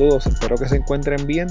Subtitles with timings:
[0.00, 1.46] Saludos, espero que se encuentren bien.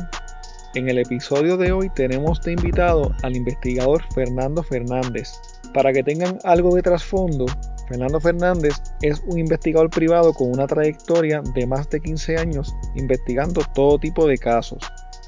[0.74, 5.34] En el episodio de hoy tenemos de invitado al investigador Fernando Fernández.
[5.72, 7.46] Para que tengan algo de trasfondo,
[7.88, 13.62] Fernando Fernández es un investigador privado con una trayectoria de más de 15 años investigando
[13.76, 14.80] todo tipo de casos.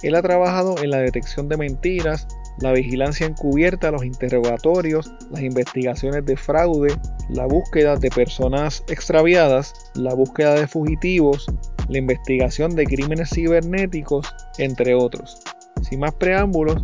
[0.01, 2.27] Él ha trabajado en la detección de mentiras,
[2.59, 6.95] la vigilancia encubierta, los interrogatorios, las investigaciones de fraude,
[7.29, 11.45] la búsqueda de personas extraviadas, la búsqueda de fugitivos,
[11.89, 15.41] la investigación de crímenes cibernéticos, entre otros.
[15.81, 16.81] Sin más preámbulos,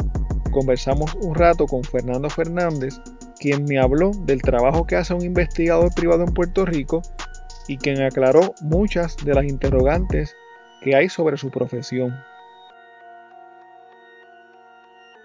[0.52, 3.00] conversamos un rato con Fernando Fernández,
[3.40, 7.02] quien me habló del trabajo que hace un investigador privado en Puerto Rico
[7.68, 10.36] y quien aclaró muchas de las interrogantes
[10.82, 12.16] que hay sobre su profesión.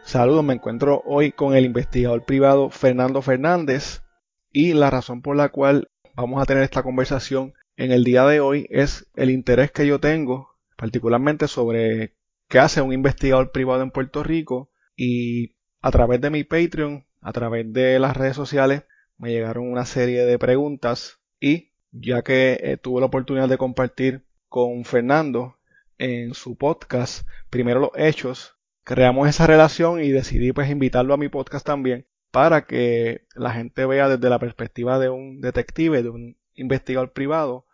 [0.02, 4.02] Saludos, me encuentro hoy con el investigador privado Fernando Fernández
[4.50, 8.40] y la razón por la cual vamos a tener esta conversación en el día de
[8.40, 12.14] hoy es el interés que yo tengo, particularmente sobre
[12.48, 17.32] qué hace un investigador privado en Puerto Rico y a través de mi Patreon, a
[17.32, 18.84] través de las redes sociales,
[19.16, 24.24] me llegaron una serie de preguntas y ya que eh, tuve la oportunidad de compartir
[24.48, 25.56] con Fernando
[25.98, 31.28] en su podcast, primero los hechos, creamos esa relación y decidí pues invitarlo a mi
[31.28, 36.36] podcast también para que la gente vea desde la perspectiva de un detective, de un
[36.55, 37.64] investigador privado,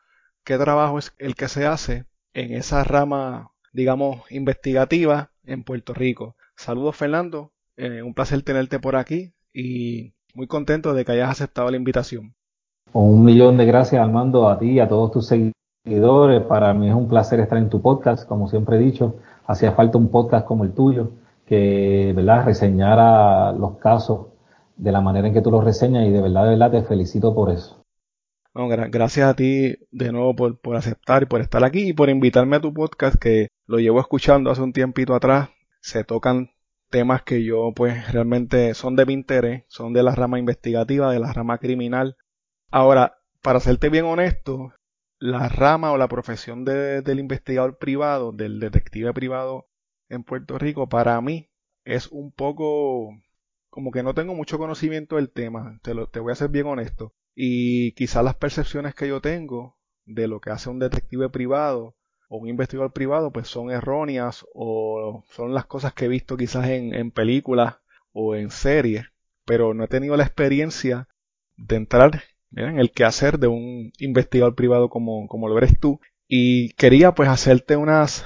[0.45, 6.37] qué trabajo es el que se hace en esa rama, digamos, investigativa en Puerto Rico.
[6.57, 11.71] Saludos Fernando, eh, un placer tenerte por aquí y muy contento de que hayas aceptado
[11.71, 12.35] la invitación.
[12.93, 16.43] Un millón de gracias Armando a ti y a todos tus seguidores.
[16.43, 19.17] Para mí es un placer estar en tu podcast, como siempre he dicho.
[19.47, 21.11] Hacía falta un podcast como el tuyo
[21.47, 24.29] que, ¿verdad?, reseñara los casos
[24.77, 27.35] de la manera en que tú los reseñas y de verdad, de verdad te felicito
[27.35, 27.78] por eso
[28.67, 32.57] gracias a ti de nuevo por, por aceptar y por estar aquí y por invitarme
[32.57, 35.51] a tu podcast que lo llevo escuchando hace un tiempito atrás.
[35.81, 36.51] Se tocan
[36.91, 41.21] temas que yo pues realmente son de mi interés, son de la rama investigativa, de
[41.21, 42.17] la rama criminal.
[42.71, 44.73] Ahora, para serte bien honesto,
[45.19, 49.69] la rama o la profesión de, del investigador privado, del detective privado
[50.09, 51.51] en Puerto Rico, para mí
[51.85, 53.11] es un poco
[53.71, 56.67] como que no tengo mucho conocimiento del tema, te, lo, te voy a ser bien
[56.67, 57.13] honesto.
[57.41, 61.95] Y quizás las percepciones que yo tengo de lo que hace un detective privado
[62.29, 66.67] o un investigador privado pues son erróneas o son las cosas que he visto quizás
[66.67, 67.77] en, películas
[68.11, 69.05] o en series,
[69.45, 71.07] pero no he tenido la experiencia
[71.57, 72.25] de entrar
[72.57, 76.01] en el quehacer de un investigador privado como, como lo eres tú.
[76.27, 78.25] Y quería pues hacerte unas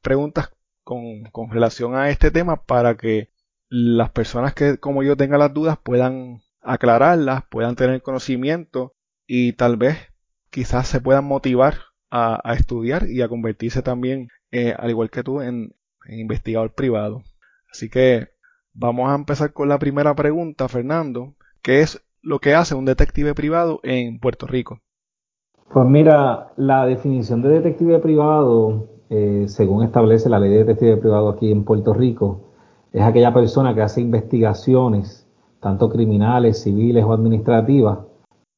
[0.00, 0.50] preguntas
[0.82, 3.28] con, con relación a este tema para que
[3.68, 8.92] las personas que como yo tengan las dudas puedan aclararlas, puedan tener conocimiento
[9.26, 9.96] y tal vez
[10.50, 11.74] quizás se puedan motivar
[12.10, 15.74] a, estudiar y a convertirse también, eh, al igual que tú, en,
[16.08, 17.22] investigador privado.
[17.70, 18.28] Así que
[18.72, 21.34] vamos a empezar con la primera pregunta, Fernando.
[21.62, 24.80] ¿Qué es lo que hace un detective privado en Puerto Rico?
[25.72, 31.28] Pues mira, la definición de detective privado, eh, según establece la ley de detective privado
[31.28, 32.52] aquí en Puerto Rico,
[32.92, 35.25] es aquella persona que hace investigaciones
[35.66, 37.98] tanto criminales, civiles o administrativas,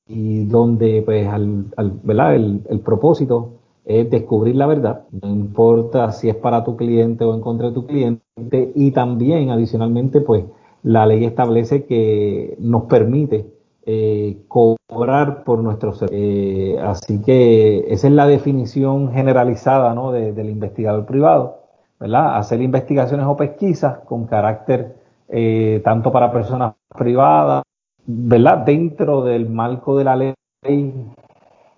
[0.06, 1.64] y donde pues al,
[2.02, 2.34] ¿verdad?
[2.34, 3.52] El, propósito
[3.86, 7.72] es descubrir la verdad, no importa si es para tu cliente o en contra de
[7.72, 10.44] tu cliente, y también adicionalmente pues
[10.82, 13.46] la ley establece que nos permite
[13.86, 20.12] eh, cobrar por nuestros eh, así que esa es la definición generalizada ¿no?
[20.12, 21.62] del investigador privado,
[21.98, 22.36] ¿verdad?
[22.36, 24.97] Hacer investigaciones o pesquisas con carácter
[25.30, 27.62] eh, tanto para personas privadas,
[28.06, 28.64] ¿verdad?
[28.64, 30.34] Dentro del marco de la ley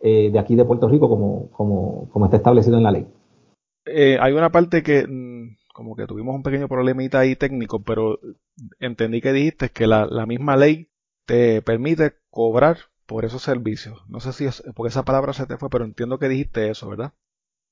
[0.02, 3.06] eh, de aquí de Puerto Rico, como, como, como está establecido en la ley.
[3.86, 8.20] Eh, hay una parte que mm, como que tuvimos un pequeño problemita ahí técnico, pero
[8.78, 10.88] entendí que dijiste que la, la misma ley
[11.26, 12.76] te permite cobrar
[13.06, 14.04] por esos servicios.
[14.08, 16.88] No sé si es porque esa palabra se te fue, pero entiendo que dijiste eso,
[16.88, 17.12] ¿verdad?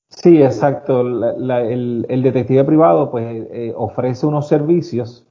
[0.09, 1.01] Sí, exacto.
[1.01, 5.28] el, el, detective privado pues ofrece unos servicios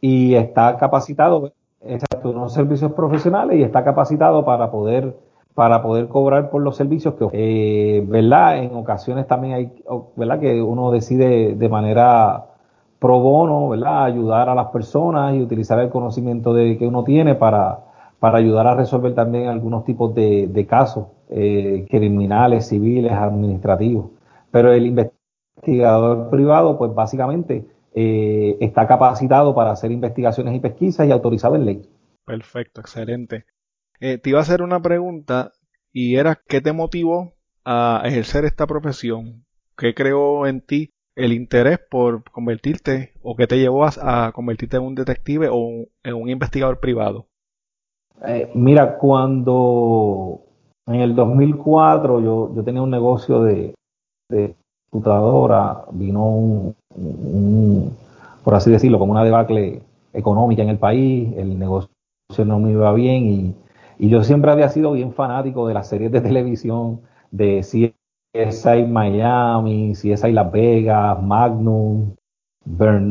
[0.00, 1.52] y está capacitado,
[1.82, 5.16] exacto, unos servicios profesionales y está capacitado para poder
[5.54, 9.72] para poder cobrar por los servicios que eh, verdad en ocasiones también hay
[10.14, 12.46] verdad que uno decide de manera
[13.00, 17.34] pro bono verdad ayudar a las personas y utilizar el conocimiento de que uno tiene
[17.34, 17.80] para
[18.20, 24.10] para ayudar a resolver también algunos tipos de, de casos eh, criminales civiles administrativos.
[24.50, 31.12] Pero el investigador privado pues básicamente eh, está capacitado para hacer investigaciones y pesquisas y
[31.12, 31.82] autorizado en ley.
[32.24, 33.46] Perfecto, excelente.
[34.00, 35.52] Eh, te iba a hacer una pregunta
[35.92, 37.34] y era ¿qué te motivó
[37.64, 39.44] a ejercer esta profesión?
[39.80, 44.84] qué creó en ti el interés por convertirte o qué te llevó a, convertirte en
[44.84, 47.26] un detective o en un investigador privado?
[48.26, 50.42] Eh, mira, cuando
[50.86, 53.74] en el 2004 yo, yo tenía un negocio de,
[54.28, 54.54] de
[54.90, 57.96] computadora, vino un,
[58.42, 59.82] por así decirlo, como una debacle
[60.12, 61.90] económica en el país, el negocio
[62.44, 63.54] no me iba bien y,
[64.08, 70.32] yo siempre había sido bien fanático de las series de televisión, de CSI Miami, CSI
[70.32, 72.14] Las Vegas, Magnum,
[72.64, 73.10] Burn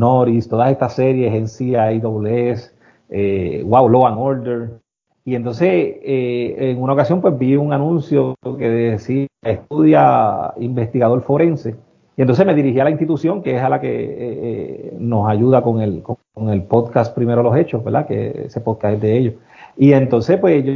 [0.49, 2.73] todas estas series en CIWS,
[3.09, 4.79] eh, Wow, Law and Order.
[5.25, 11.75] Y entonces, eh, en una ocasión, pues vi un anuncio que decía, estudia investigador forense.
[12.17, 15.29] Y entonces me dirigí a la institución, que es a la que eh, eh, nos
[15.29, 18.07] ayuda con el, con el podcast Primero los Hechos, ¿verdad?
[18.07, 19.33] Que ese podcast es de ellos.
[19.77, 20.73] Y entonces, pues yo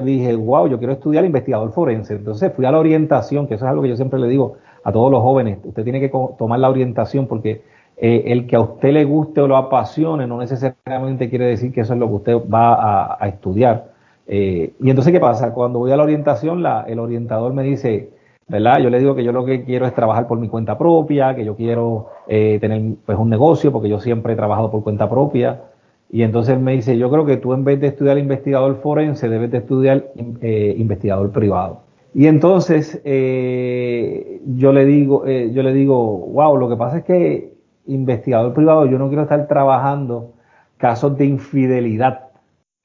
[0.00, 2.14] dije, wow, yo quiero estudiar investigador forense.
[2.14, 4.92] Entonces fui a la orientación, que eso es algo que yo siempre le digo a
[4.92, 7.62] todos los jóvenes, usted tiene que tomar la orientación porque
[7.96, 11.82] eh, el que a usted le guste o lo apasione no necesariamente quiere decir que
[11.82, 13.93] eso es lo que usted va a, estudiar.
[14.26, 15.52] Eh, y entonces, ¿qué pasa?
[15.52, 18.10] Cuando voy a la orientación, la, el orientador me dice,
[18.48, 18.78] ¿verdad?
[18.80, 21.44] Yo le digo que yo lo que quiero es trabajar por mi cuenta propia, que
[21.44, 25.62] yo quiero eh, tener pues un negocio, porque yo siempre he trabajado por cuenta propia.
[26.10, 29.50] Y entonces me dice, yo creo que tú en vez de estudiar investigador forense, debes
[29.50, 31.80] de estudiar eh, investigador privado.
[32.14, 37.04] Y entonces eh, yo le digo, eh, yo le digo, wow, lo que pasa es
[37.04, 37.54] que
[37.86, 40.34] investigador privado, yo no quiero estar trabajando
[40.76, 42.28] casos de infidelidad.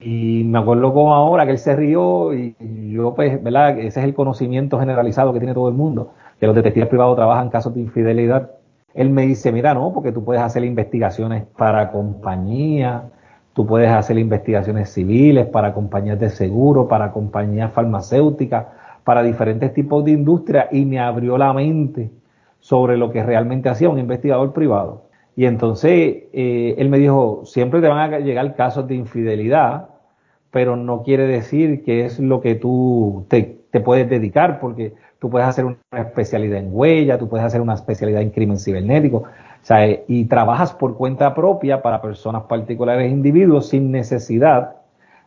[0.01, 2.56] Y me acuerdo como ahora que él se rió y
[2.92, 3.78] yo, pues, ¿verdad?
[3.80, 7.50] Ese es el conocimiento generalizado que tiene todo el mundo, que los detectives privados trabajan
[7.50, 8.51] casos de infidelidad.
[8.94, 13.04] Él me dice, mira, no, porque tú puedes hacer investigaciones para compañías,
[13.54, 18.68] tú puedes hacer investigaciones civiles para compañías de seguro, para compañías farmacéuticas,
[19.04, 22.10] para diferentes tipos de industria y me abrió la mente
[22.62, 25.08] sobre lo que realmente hacía un investigador privado.
[25.35, 25.91] Y entonces
[26.33, 29.89] eh, él me dijo, siempre te van a llegar casos de infidelidad,
[30.51, 35.47] pero no quiere decir que es lo que tú te, puedes dedicar, porque tú puedes
[35.47, 39.23] hacer una especialidad en huella, tú puedes hacer una especialidad en crimen cibernético,
[40.07, 44.75] y trabajas por cuenta propia para personas particulares e individuos sin necesidad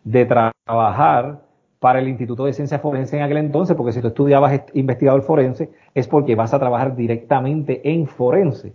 [0.04, 1.40] de trabajar
[1.78, 5.70] para el Instituto de Ciencias Forense en aquel entonces, porque si tú estudiabas investigador forense
[5.94, 8.72] es porque vas a trabajar directamente en forense.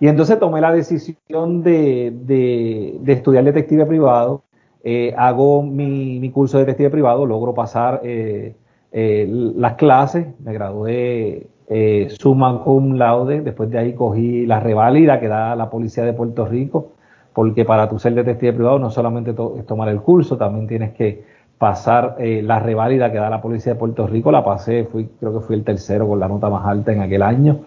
[0.00, 4.44] Y entonces tomé la decisión de, de, estudiar detective privado,
[4.82, 8.54] eh, hago mi, curso de detective privado, logro pasar eh,
[8.92, 15.20] eh, las clases, me gradué eh, summa cum laude, después de ahí cogí la reválida
[15.20, 16.92] que da la policía de Puerto Rico,
[17.34, 21.24] porque para tu ser detective privado no solamente es tomar el curso, también tienes que
[21.58, 25.40] pasar la reválida que da la policía de Puerto Rico, la pasé, fui, creo que
[25.40, 27.58] fui el tercero con la nota más alta en aquel año,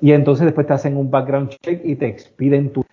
[0.00, 2.84] y entonces después te hacen un background check y te expiden tu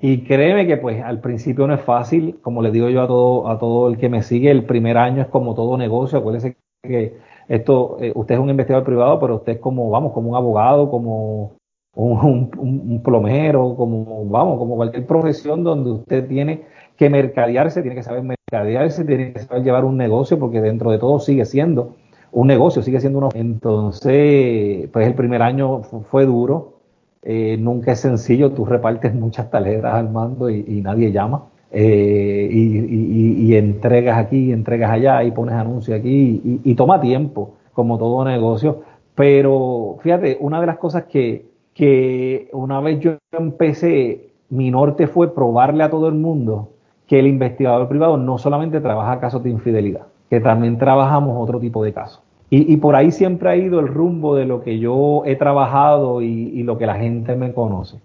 [0.00, 3.48] y créeme que pues al principio no es fácil, como le digo yo a todo,
[3.48, 7.18] a todo el que me sigue, el primer año es como todo negocio, acuérdense que
[7.48, 10.88] esto, eh, usted es un investigador privado, pero usted es como, vamos, como un abogado,
[10.88, 11.56] como
[11.94, 16.62] un, plomero, como, vamos, como cualquier profesión donde usted tiene
[16.96, 20.98] que mercadearse, tiene que saber mercadearse, tiene que saber llevar un negocio, porque dentro de
[20.98, 21.96] todo sigue siendo
[22.32, 23.28] un negocio, sigue siendo uno.
[23.34, 26.78] Entonces, pues el primer año fue duro,
[27.22, 31.44] eh, nunca es sencillo, tú repartes muchas taleras al mando y nadie llama.
[31.70, 38.24] Eh, y, entregas aquí, entregas allá, y pones anuncios aquí, y, toma tiempo, como todo
[38.24, 38.82] negocio.
[39.14, 45.34] Pero fíjate, una de las cosas que, que una vez yo empecé, mi norte fue
[45.34, 46.70] probarle a todo el mundo
[47.06, 51.84] que el investigador privado no solamente trabaja casos de infidelidad, que también trabajamos otro tipo
[51.84, 52.22] de casos.
[52.50, 56.62] Y, por ahí siempre ha ido el rumbo de lo que yo he trabajado y,
[56.62, 58.00] lo que la gente me conoce.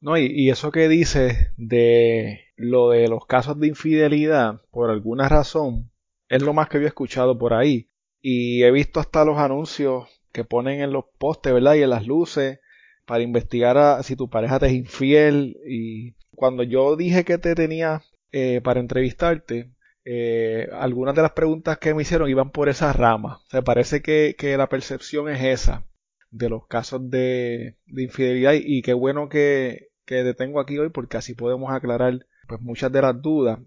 [0.00, 5.90] No, y, eso que dices de lo de los casos de infidelidad, por alguna razón,
[6.28, 7.88] es lo más que había escuchado por ahí.
[8.22, 11.74] Y he visto hasta los anuncios que ponen en los postes, ¿verdad?
[11.74, 12.60] Y en las luces
[13.04, 15.56] para investigar a, si tu pareja te es infiel.
[15.66, 19.70] Y cuando yo dije que te tenía eh, para entrevistarte,
[20.10, 23.42] eh, algunas de las preguntas que me hicieron iban por esa rama.
[23.46, 25.84] O sea, parece que, que la percepción es esa
[26.30, 31.18] de los casos de, de infidelidad y, qué bueno que, que detengo aquí hoy porque
[31.18, 33.58] así podemos aclarar pues muchas de las dudas.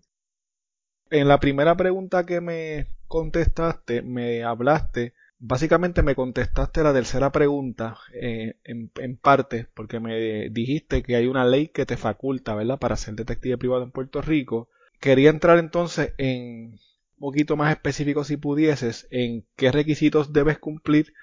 [1.11, 7.97] En la primera pregunta que me contestaste, me hablaste, básicamente me contestaste la tercera pregunta
[8.15, 12.79] eh, en, en, parte, porque me dijiste que hay una ley que te faculta, ¿verdad?,
[12.79, 14.69] para ser detective privado en Puerto Rico.
[15.01, 16.79] Quería entrar entonces en
[17.17, 21.13] un poquito más específico si pudieses en qué requisitos debes cumplir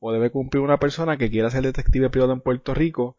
[0.00, 3.16] o debe cumplir una persona que quiera ser detective privado en Puerto Rico.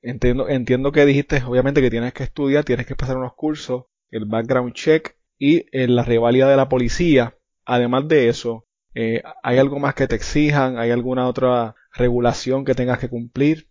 [0.00, 4.24] Entiendo, entiendo que dijiste, obviamente, que tienes que estudiar, tienes que pasar unos cursos, el
[4.24, 7.36] background check y eh, la rivalidad de la policía.
[7.66, 10.78] Además de eso, eh, ¿hay algo más que te exijan?
[10.78, 13.67] ¿Hay alguna otra regulación que tengas que cumplir?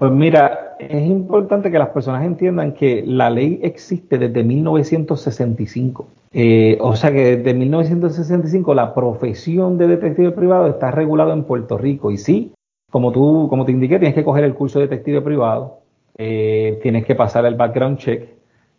[0.00, 6.08] Pues mira, es importante que las personas entiendan que la ley existe desde 1965.
[6.32, 11.76] Eh, o sea que desde 1965 la profesión de detective privado está regulada en Puerto
[11.76, 12.10] Rico.
[12.10, 12.54] Y sí,
[12.90, 15.80] como tú, como te indiqué, tienes que coger el curso de detective privado,
[16.16, 18.26] eh, tienes que pasar el background check,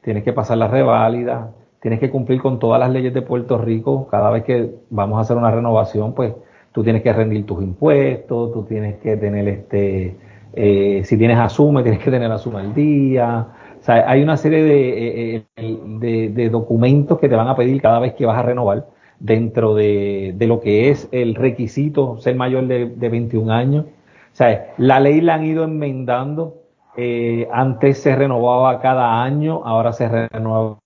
[0.01, 1.51] tienes que pasar la reválida,
[1.83, 4.07] tienes que cumplir con todas las leyes de Puerto Rico.
[4.09, 6.33] Cada vez que vamos a hacer una renovación, pues
[6.71, 11.83] tú tienes que rendir tus impuestos, tú tienes que tener este eh, si tienes asume,
[11.83, 13.47] tienes que tener asume al día.
[13.79, 17.99] O sea, hay una serie de, eh, de, documentos que te van a pedir cada
[17.99, 18.85] vez que vas a renovar
[19.19, 23.85] dentro de, lo que es el requisito ser mayor de, 21 años.
[23.85, 26.57] O sea, la ley la han ido enmendando.
[26.95, 30.77] Eh, antes se renovaba cada año, ahora se renueva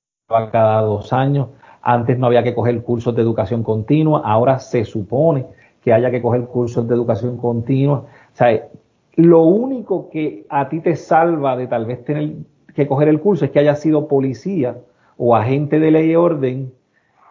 [0.51, 1.50] cada dos años.
[1.81, 5.45] Antes no había que coger cursos de educación continua, ahora se supone
[5.84, 8.05] que haya que coger cursos de educación continua.
[8.34, 8.69] O sea,
[9.15, 12.34] lo único que a ti te salva de tal vez tener
[12.74, 14.77] que coger el curso es que haya sido policía
[15.17, 16.74] o agente de ley y orden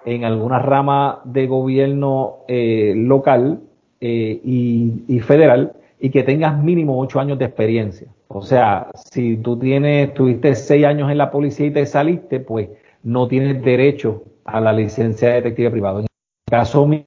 [0.07, 3.61] en alguna rama de gobierno eh, local
[4.00, 8.09] eh, y, federal y que tengas mínimo ocho años de experiencia.
[8.29, 12.69] O sea, si tú tienes, tuviste seis años en la policía y te saliste, pues
[13.03, 16.00] no tienes derecho a la licencia de detective privado.
[16.00, 17.05] En el caso mío,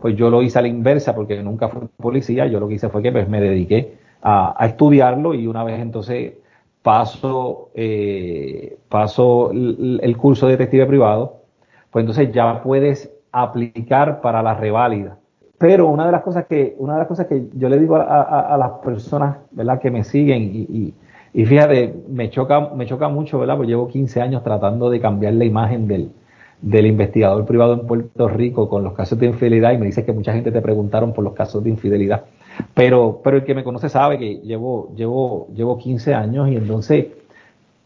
[0.00, 2.88] pues yo lo hice a la inversa porque nunca fui policía, yo lo que hice
[2.88, 6.34] fue que pues, me dediqué a, estudiarlo y una vez entonces
[6.82, 11.42] paso, eh, paso el, curso de detective privado,
[11.90, 15.18] pues entonces ya puedes aplicar para la reválida.
[15.58, 18.56] Pero una de las cosas que, una de las cosas que yo le digo a,
[18.58, 19.80] las personas, ¿verdad?
[19.80, 20.94] que me siguen y,
[21.34, 23.56] y, fíjate, me choca, me choca mucho, ¿verdad?
[23.56, 26.12] Pues llevo 15 años tratando de cambiar la imagen del,
[26.60, 30.12] del investigador privado en Puerto Rico con los casos de infidelidad y me dice que
[30.12, 32.24] mucha gente te preguntaron por los casos de infidelidad.
[32.74, 37.06] Pero, pero el que me conoce sabe que llevo, llevo, llevo 15 años y entonces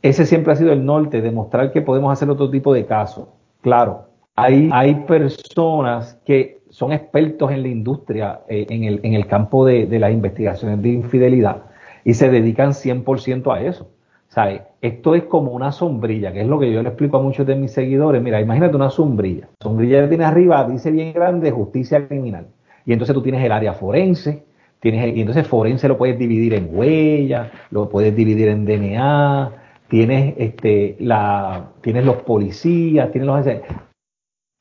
[0.03, 3.29] ese siempre ha sido el norte, demostrar que podemos hacer otro tipo de casos.
[3.61, 9.27] Claro, hay, hay personas que son expertos en la industria, eh, en, el, en el
[9.27, 11.63] campo de, de las investigaciones de infidelidad
[12.05, 13.89] y se dedican 100% a eso.
[14.29, 14.63] ¿Sabe?
[14.81, 17.55] Esto es como una sombrilla, que es lo que yo le explico a muchos de
[17.55, 18.23] mis seguidores.
[18.23, 19.51] Mira, imagínate una sombrilla.
[19.61, 22.47] Sombrilla que tiene arriba, dice bien grande, justicia criminal.
[22.87, 24.43] Y entonces tú tienes el área forense,
[24.85, 29.53] Y entonces forense lo puedes dividir en huellas, lo puedes dividir en DNA,
[29.89, 33.47] tienes, este, la, tienes los policías, tienes los...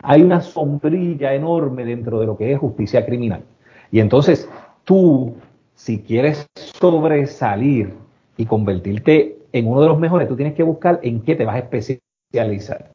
[0.03, 3.43] Hay una sombrilla enorme dentro de lo que es justicia criminal.
[3.91, 4.47] Y entonces
[4.83, 5.35] tú,
[5.73, 7.93] si quieres sobresalir
[8.37, 11.55] y convertirte en uno de los mejores, tú tienes que buscar en qué te vas
[11.55, 12.91] a especializar.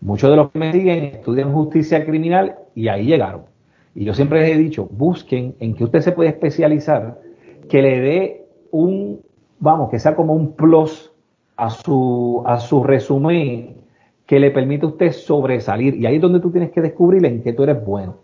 [0.00, 3.53] Muchos de los que me siguen estudian justicia criminal y ahí llegaron.
[3.94, 7.20] Y yo siempre les he dicho, busquen en que usted se puede especializar,
[7.68, 9.20] que le dé un,
[9.60, 11.12] vamos, que sea como un plus
[11.56, 13.76] a su, a su resumen
[14.26, 15.96] que le permite a usted sobresalir.
[15.96, 18.16] Y ahí es donde tú tienes que descubrir en qué tú eres bueno.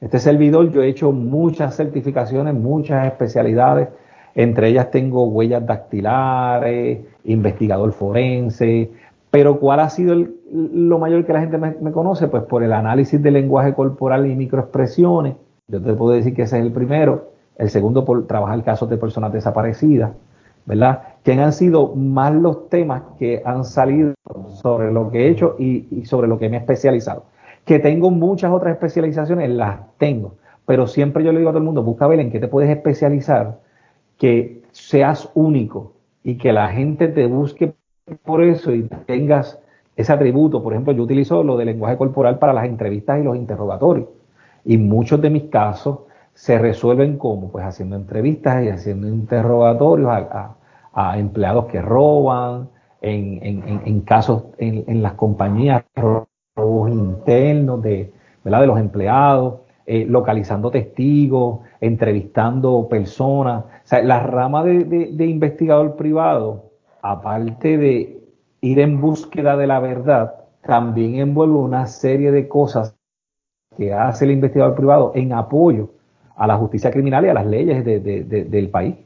[0.00, 3.88] Este servidor, yo he hecho muchas certificaciones, muchas especialidades.
[4.34, 8.90] Entre ellas tengo huellas dactilares, investigador forense,
[9.30, 10.16] pero ¿cuál ha sido
[10.52, 12.26] lo mayor que la gente me, conoce?
[12.28, 15.36] Pues por el análisis del lenguaje corporal y microexpresiones.
[15.68, 17.30] Yo te puedo decir que ese es el primero.
[17.56, 20.12] El segundo por trabajar casos de personas desaparecidas,
[20.66, 21.02] ¿verdad?
[21.22, 24.14] Que han sido más los temas que han salido
[24.48, 27.24] sobre lo que he hecho y, y sobre lo que me he especializado.
[27.64, 30.34] Que tengo muchas otras especializaciones, las tengo.
[30.66, 32.70] Pero siempre yo le digo a todo el mundo, busca ver en qué te puedes
[32.70, 33.60] especializar,
[34.18, 35.92] que seas único
[36.24, 37.74] y que la gente te busque
[38.16, 39.58] por eso y tengas
[39.96, 40.62] ese atributo.
[40.62, 44.08] Por ejemplo, yo utilizo lo del lenguaje corporal para las entrevistas y los interrogatorios.
[44.64, 46.00] Y muchos de mis casos
[46.34, 50.56] se resuelven como, pues haciendo entrevistas y haciendo interrogatorios a,
[51.18, 52.68] empleados que roban,
[53.00, 58.12] en, casos en, las compañías, robos internos de,
[58.44, 63.64] de los empleados, eh, localizando testigos, entrevistando personas.
[63.64, 66.69] O sea, la rama de investigador privado
[67.02, 68.20] aparte de
[68.60, 72.96] ir en búsqueda de la verdad, también envuelve una serie de cosas
[73.76, 75.90] que hace el investigador privado en apoyo
[76.36, 78.96] a la justicia criminal y a las leyes del país.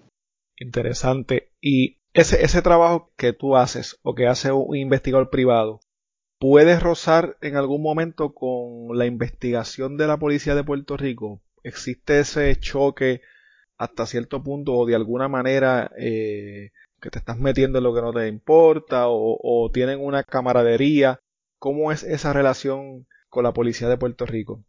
[0.56, 1.50] Interesante.
[1.60, 5.80] Y ese, ese trabajo que tú haces o que hace un investigador privado,
[6.38, 11.42] ¿puedes rozar en algún momento con la investigación de la policía de Puerto Rico?
[11.62, 13.20] ¿Existe ese choque
[13.78, 16.70] hasta cierto punto o de alguna manera eh,
[17.04, 21.20] que te estás metiendo en lo que no te importa o, tienen una camaradería.
[21.58, 24.61] ¿Cómo es esa relación con la policía de Puerto Rico?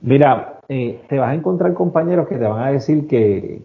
[0.00, 3.62] Mira, eh, te vas a encontrar compañeros que te van a decir que,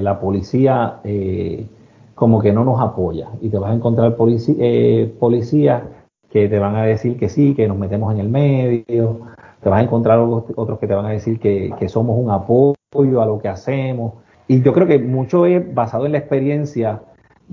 [0.00, 1.66] la policía eh,
[2.14, 4.14] como que no nos apoya y te vas a encontrar
[4.58, 5.82] eh, policías
[6.30, 9.20] que te van a decir que sí, que nos metemos en el medio,
[9.60, 13.22] te vas a encontrar otros que te van a decir que, que somos un apoyo
[13.22, 14.14] a lo que hacemos.
[14.46, 17.00] Y yo creo que mucho es basado en la experiencia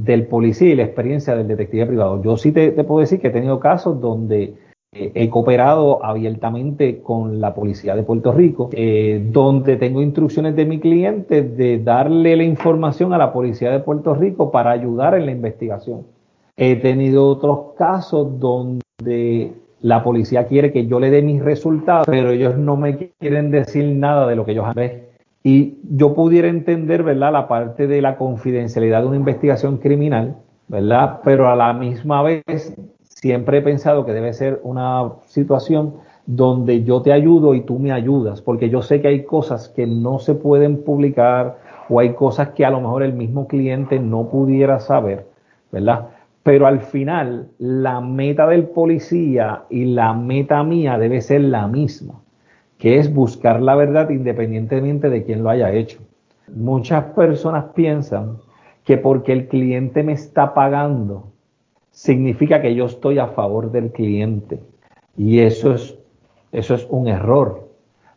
[0.04, 2.22] del policía y la experiencia del detective privado.
[2.24, 4.54] Yo sí te, puedo decir que he tenido casos donde
[4.94, 10.66] eh, he cooperado abiertamente con la policía de Puerto Rico, eh, donde tengo instrucciones de
[10.66, 15.26] mi cliente de darle la información a la policía de Puerto Rico para ayudar en
[15.26, 16.06] la investigación.
[16.56, 19.52] He tenido otros casos donde
[19.82, 23.86] la policía quiere que yo le dé mis resultados, pero ellos no me quieren decir
[23.96, 25.09] nada de lo que ellos han visto
[25.44, 30.36] y yo pudiera entender, ¿verdad?, la parte de la confidencialidad de una investigación criminal,
[30.68, 31.22] ¿verdad?
[31.24, 37.02] Pero a la misma vez siempre he pensado que debe ser una situación donde yo
[37.02, 40.36] te ayudo y tú me ayudas, porque yo sé que hay cosas que no se
[40.36, 41.58] pueden publicar
[41.90, 45.26] o hay cosas que a lo mejor el mismo cliente no pudiera saber,
[45.72, 46.10] ¿verdad?
[46.44, 52.19] Pero al final la meta del policía y la meta mía debe ser la misma
[52.80, 56.00] que es buscar la verdad independientemente de quién lo haya hecho.
[56.48, 58.38] Muchas personas piensan
[58.86, 61.28] que porque el cliente me está pagando,
[61.92, 64.62] significa que yo estoy a favor del cliente.
[65.18, 65.96] Y eso es,
[66.54, 67.68] eso es un error,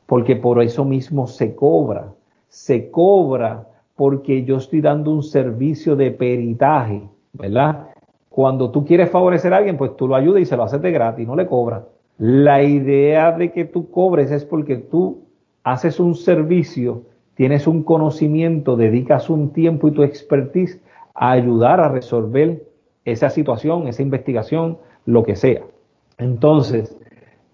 [0.07, 2.13] porque por eso mismo se cobra.
[2.49, 7.89] Se cobra porque yo estoy dando un servicio de peritaje, ¿verdad?
[8.29, 10.93] Cuando tú quieres favorecer a alguien, pues tú lo ayudas y se lo haces de
[10.93, 11.83] gratis, no le cobras.
[12.19, 15.25] La idea de que tú cobres es porque tú
[15.65, 17.03] haces un servicio,
[17.35, 20.81] tienes un conocimiento, dedicas un tiempo y tu expertise
[21.15, 22.65] a ayudar a resolver
[23.05, 25.63] esa situación, esa investigación, lo que sea.
[26.19, 26.97] Entonces,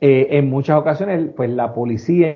[0.00, 2.34] eh, en muchas ocasiones, pues la policía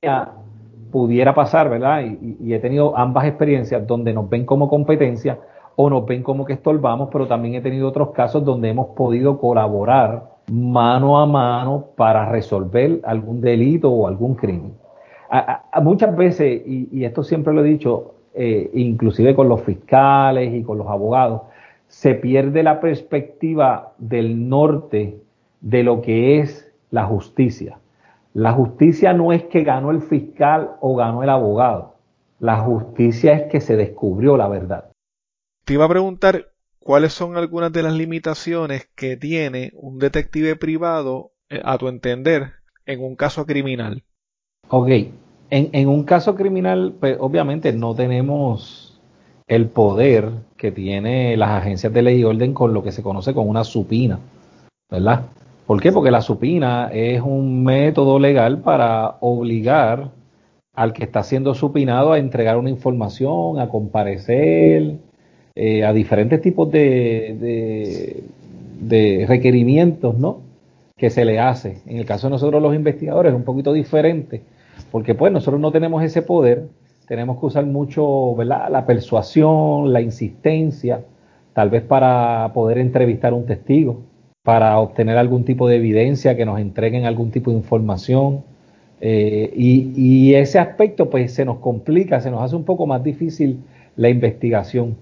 [0.90, 2.02] pudiera pasar, ¿verdad?
[2.02, 5.38] Y, y, he tenido ambas experiencias donde nos ven como competencia
[5.76, 9.38] o nos ven como que estorbamos, pero también he tenido otros casos donde hemos podido
[9.38, 14.74] colaborar mano a mano para resolver algún delito o algún crimen.
[15.82, 20.78] Muchas veces, y, esto siempre lo he dicho, eh, inclusive con los fiscales y con
[20.78, 21.42] los abogados,
[21.88, 25.20] se pierde la perspectiva del norte
[25.60, 27.78] de lo que es la justicia.
[28.34, 31.94] La justicia no es que ganó el fiscal o ganó el abogado.
[32.38, 34.90] La justicia es que se descubrió la verdad.
[35.64, 36.51] Te iba a preguntar
[36.82, 42.52] ¿cuáles son algunas de las limitaciones que tiene un detective privado, eh, a tu entender,
[42.86, 44.02] en un caso criminal?
[44.68, 44.88] Ok,
[45.50, 48.98] en, un caso criminal, pues obviamente no tenemos
[49.46, 53.34] el poder que tiene las agencias de ley y orden con lo que se conoce
[53.34, 54.18] como una supina,
[54.90, 55.26] ¿verdad?
[55.66, 55.92] ¿Por qué?
[55.92, 60.10] Porque la supina es un método legal para obligar
[60.74, 64.96] al que está siendo supinado a entregar una información, a comparecer,
[65.54, 68.24] eh, a diferentes tipos de,
[68.80, 70.40] de, requerimientos ¿no?
[70.96, 71.78] que se le hace.
[71.86, 74.42] En el caso de nosotros los investigadores es un poquito diferente,
[74.90, 76.68] porque pues nosotros no tenemos ese poder,
[77.06, 78.70] tenemos que usar mucho ¿verdad?
[78.70, 81.04] la persuasión, la insistencia,
[81.52, 84.02] tal vez para poder entrevistar a un testigo,
[84.42, 88.44] para obtener algún tipo de evidencia, que nos entreguen algún tipo de información.
[89.00, 93.02] Eh, y, y, ese aspecto pues se nos complica, se nos hace un poco más
[93.02, 93.58] difícil
[93.96, 94.96] la investigación.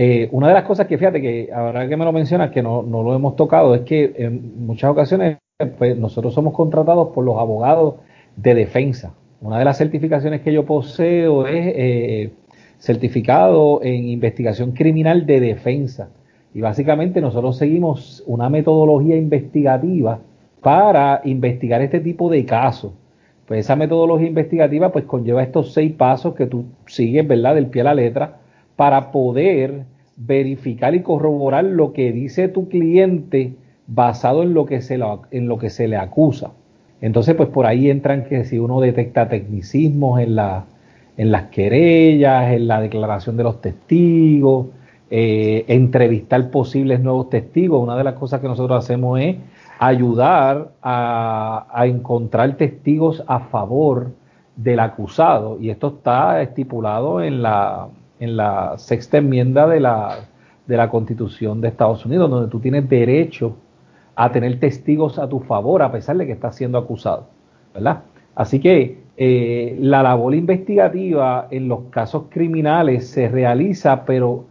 [0.00, 2.82] Eh, una de las cosas que fíjate que ahora que me lo mencionas, que no,
[2.82, 5.38] lo hemos tocado, es que en muchas ocasiones
[5.76, 7.96] pues, nosotros somos contratados por los abogados
[8.36, 9.12] de defensa.
[9.40, 12.32] Una de las certificaciones que yo poseo es eh,
[12.78, 16.10] certificado en investigación criminal de defensa.
[16.54, 20.20] Y básicamente nosotros seguimos una metodología investigativa
[20.60, 22.92] para investigar este tipo de casos.
[23.46, 27.56] Pues esa metodología investigativa pues conlleva estos seis pasos que tú sigues, ¿verdad?
[27.56, 28.36] Del pie a la letra
[28.78, 29.86] para poder
[30.16, 33.56] verificar y corroborar lo que dice tu cliente
[33.88, 35.00] basado en lo que se,
[35.32, 36.52] en lo que se le acusa.
[37.00, 40.66] Entonces, pues por ahí entran que si uno detecta tecnicismos en, la,
[41.16, 44.66] en las querellas, en la declaración de los testigos,
[45.10, 47.82] eh, entrevistar posibles nuevos testigos.
[47.82, 49.38] Una de las cosas que nosotros hacemos es
[49.80, 54.12] ayudar a, a encontrar testigos a favor
[54.54, 55.58] del acusado.
[55.60, 57.88] Y esto está estipulado en la,
[58.20, 60.28] en la sexta enmienda de la,
[60.66, 63.56] de la Constitución de Estados Unidos, donde tú tienes derecho
[64.14, 67.28] a tener testigos a tu favor a pesar de que estás siendo acusado,
[67.72, 68.02] ¿verdad?
[68.34, 74.44] Así que eh, la labor investigativa en los casos criminales se realiza, pero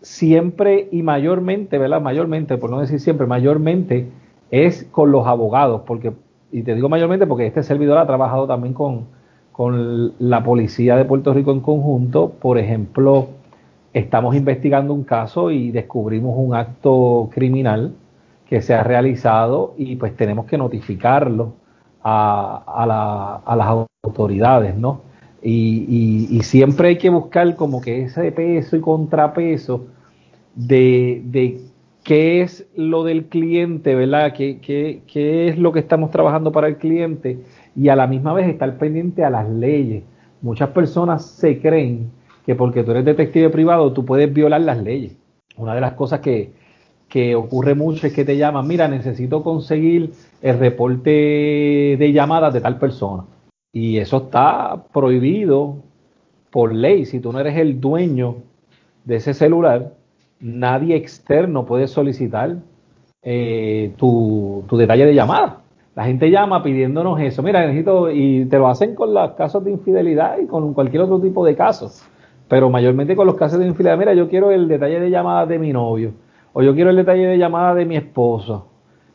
[0.00, 2.00] siempre y mayormente, ¿verdad?
[2.00, 4.06] Mayormente, por no decir siempre, mayormente
[4.50, 6.12] es con los abogados, porque,
[6.52, 9.06] y te digo mayormente porque este servidor ha trabajado también con,
[9.56, 13.28] con la policía de Puerto Rico en conjunto, por ejemplo,
[13.94, 17.94] estamos investigando un caso y descubrimos un acto criminal
[18.46, 21.54] que se ha realizado y pues tenemos que notificarlo
[22.02, 22.84] a,
[23.56, 25.00] las autoridades, ¿no?
[25.42, 29.86] Y, siempre hay que buscar como que ese peso y contrapeso
[30.54, 31.62] de,
[32.04, 34.34] qué es lo del cliente, ¿verdad?
[34.34, 37.38] ¿Qué, qué, es lo que estamos trabajando para el cliente?
[37.76, 40.04] Y a la misma vez estar pendiente a las leyes.
[40.40, 42.10] Muchas personas se creen
[42.44, 45.16] que porque tú eres detective privado tú puedes violar las leyes.
[45.56, 46.52] Una de las cosas que,
[47.08, 50.12] que ocurre mucho es que te llaman, mira, necesito conseguir
[50.42, 53.24] el reporte de llamadas de tal persona.
[53.72, 55.82] Y eso está prohibido
[56.50, 57.04] por ley.
[57.04, 58.36] Si tú no eres el dueño
[59.04, 59.94] de ese celular,
[60.40, 62.56] nadie externo puede solicitar
[63.22, 65.62] eh, tu, tu, detalle de llamada.
[65.96, 67.42] La gente llama pidiéndonos eso.
[67.42, 71.18] Mira, necesito, y te lo hacen con los casos de infidelidad y con cualquier otro
[71.18, 72.04] tipo de casos.
[72.48, 73.98] Pero mayormente con los casos de infidelidad.
[73.98, 76.12] Mira, yo quiero el detalle de llamada de mi novio
[76.52, 78.66] o yo quiero el detalle de llamada de mi esposo.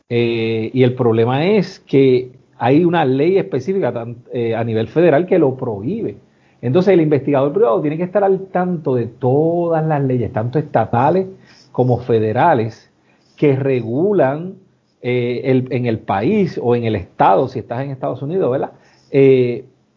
[0.08, 3.92] Eh, y el problema es que hay una ley específica
[4.32, 6.16] eh, a nivel federal que lo prohíbe.
[6.60, 11.26] Entonces el investigador privado tiene que estar al tanto de todas las leyes, tanto estatales
[11.72, 12.92] como federales,
[13.36, 14.54] que regulan
[15.02, 18.72] eh, en el país o en el estado, si estás en Estados Unidos, ¿verdad?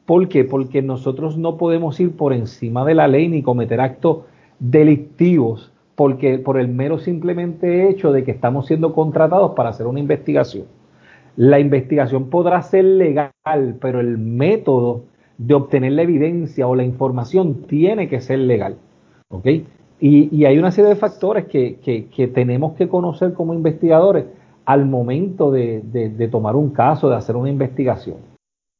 [0.06, 0.44] ¿Por qué?
[0.44, 4.20] Porque nosotros no podemos ir por encima de la ley ni cometer actos
[4.60, 10.00] delictivos porque por el mero simplemente hecho de que estamos siendo contratados para hacer una
[10.00, 10.66] investigación.
[11.38, 13.32] La investigación podrá ser legal,
[13.80, 15.04] pero el método
[15.38, 18.78] de obtener la evidencia o la información tiene que ser legal.
[19.30, 19.48] ¿ok?
[20.00, 24.26] Y, hay una serie de factores que, tenemos que conocer como investigadores
[24.66, 28.18] al momento de, de tomar un caso, de hacer una investigación.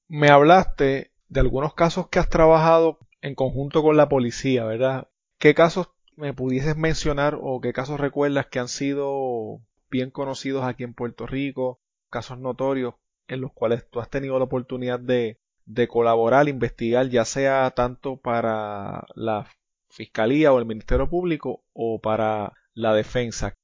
[0.08, 5.08] Me hablaste de algunos casos que has trabajado en conjunto con la policía, ¿verdad?
[5.40, 10.84] ¿Qué casos me pudieses mencionar o qué casos recuerdas que han sido bien conocidos aquí
[10.84, 12.96] en Puerto Rico, casos notorios
[13.28, 18.18] en los cuales tú has tenido la oportunidad de, de colaborar, investigar, ya sea tanto
[18.18, 19.48] para la
[19.90, 23.56] Fiscalía o el Ministerio Público o para la defensa?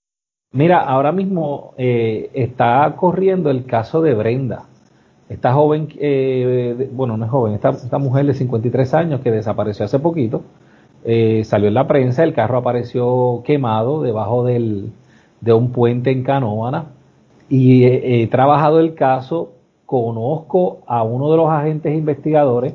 [0.53, 4.65] Mira, ahora mismo eh, está corriendo el caso de Brenda.
[5.29, 9.99] Esta joven, eh, bueno, no es joven, esta, mujer de 53 años que desapareció hace
[9.99, 10.41] poquito,
[11.05, 14.91] eh, salió en la prensa, el carro apareció quemado debajo del,
[15.39, 16.87] de un puente en Canóvana
[17.47, 19.53] y he, trabajado el caso,
[19.85, 22.73] conozco a uno de los agentes investigadores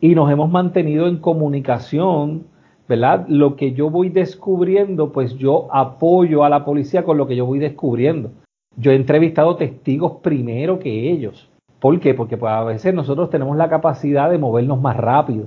[0.00, 2.44] y nos hemos mantenido en comunicación,
[2.88, 3.26] ¿verdad?
[3.28, 7.46] Lo que yo voy descubriendo, pues yo apoyo a la policía con lo que yo
[7.46, 8.30] voy descubriendo.
[8.76, 11.48] Yo he entrevistado testigos primero que ellos.
[11.80, 12.14] ¿Por qué?
[12.14, 15.46] Porque pues, a veces nosotros tenemos la capacidad de movernos más rápido.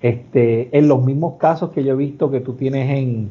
[0.00, 3.30] Este, en los mismos casos que yo he visto que tú tienes en,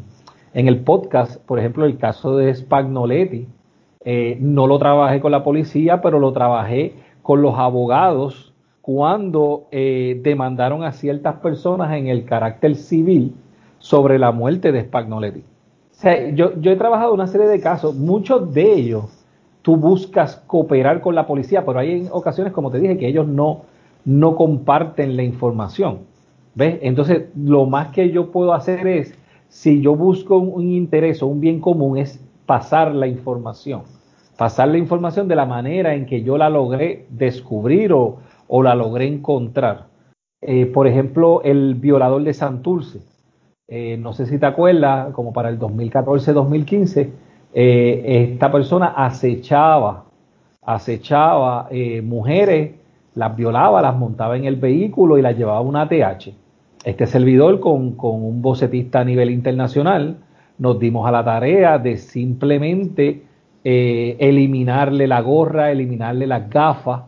[0.53, 3.47] el podcast, por ejemplo, el caso de Spagnoletti,
[4.05, 10.19] eh, no lo trabajé con la policía, pero lo trabajé con los abogados cuando eh,
[10.23, 13.35] demandaron a ciertas personas en el carácter civil
[13.79, 15.39] sobre la muerte de Spagnoletti.
[15.41, 19.19] O yo, he trabajado una serie de casos, muchos de ellos
[19.61, 23.63] tú buscas cooperar con la policía, pero hay ocasiones, como te dije, que ellos no,
[24.05, 25.99] no comparten la información.
[26.55, 26.79] ¿Ves?
[26.81, 29.13] Entonces, lo más que yo puedo hacer es,
[29.49, 33.83] si yo busco un, interés o un bien común, es pasar la información.
[34.37, 38.19] Pasar la información de la manera en que yo la logré descubrir o,
[38.63, 39.87] la logré encontrar.
[40.41, 43.01] Eh, por ejemplo, el violador de Santurce.
[43.69, 47.10] Eh, no sé si te acuerdas, como para el 2014-2015,
[47.53, 50.05] eh, esta persona acechaba,
[50.62, 51.69] acechaba
[52.03, 52.79] mujeres
[53.15, 56.29] las violaba, las montaba en el vehículo y las llevaba a una ATH.
[56.84, 60.17] Este servidor con, un bocetista a nivel internacional
[60.58, 63.23] nos dimos a la tarea de simplemente
[63.63, 67.01] eh, eliminarle la gorra, eliminarle las gafas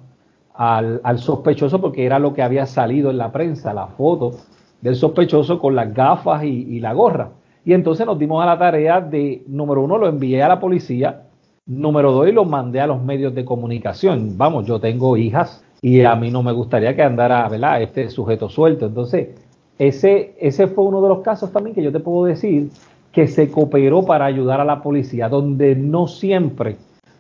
[0.54, 4.34] al, sospechoso porque era lo que había salido en la prensa, la foto
[4.82, 7.30] del sospechoso con las gafas y, la gorra.
[7.64, 11.24] Y entonces nos dimos a la tarea de, número uno, lo envié a la policía,
[11.66, 14.38] número dos, y lo mandé a los medios de comunicación.
[14.38, 17.82] Vamos, yo tengo hijas y a mí no me gustaría que andara, ¿verdad?
[17.82, 18.88] Este sujeto suelto.
[18.88, 19.30] Entonces,
[19.78, 22.70] ese, ese fue uno de los casos también que yo te puedo decir
[23.12, 26.78] que se cooperó para ayudar a la policía, donde no siempre,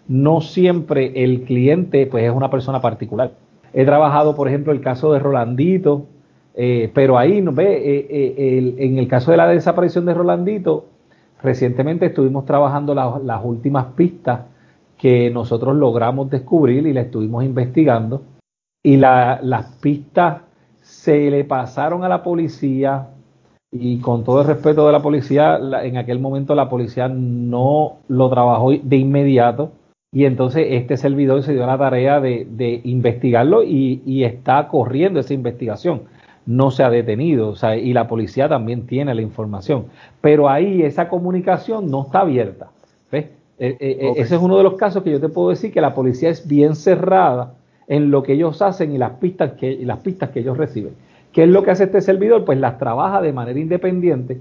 [0.07, 3.31] no siempre el cliente pues es una persona particular.
[3.73, 6.05] He trabajado, por ejemplo, el caso de Rolandito,
[6.53, 10.85] eh, pero ahí, ve, eh, eh, en el caso de la desaparición de Rolandito,
[11.41, 14.41] recientemente estuvimos trabajando las últimas pistas
[14.97, 18.21] que nosotros logramos descubrir y la estuvimos investigando.
[18.83, 20.41] Y las pistas
[20.81, 23.09] se le pasaron a la policía
[23.71, 28.29] y con todo el respeto de la policía, en aquel momento la policía no lo
[28.29, 29.71] trabajó de inmediato
[30.13, 36.01] y entonces este servidor se dio la tarea de, investigarlo y, está corriendo esa investigación.
[36.45, 39.85] No se ha detenido, y la policía también tiene la información.
[40.21, 42.71] Pero ahí esa comunicación no está abierta.
[43.11, 43.25] ¿ves?
[43.59, 45.81] Eh, eh, eh, ese es uno de los casos que yo te puedo decir que
[45.81, 47.53] la policía es bien cerrada
[47.87, 50.93] en lo que ellos hacen y las pistas que, y las pistas que ellos reciben.
[51.31, 52.43] ¿Qué es lo que hace este servidor?
[52.43, 54.39] Pues las trabaja de manera independiente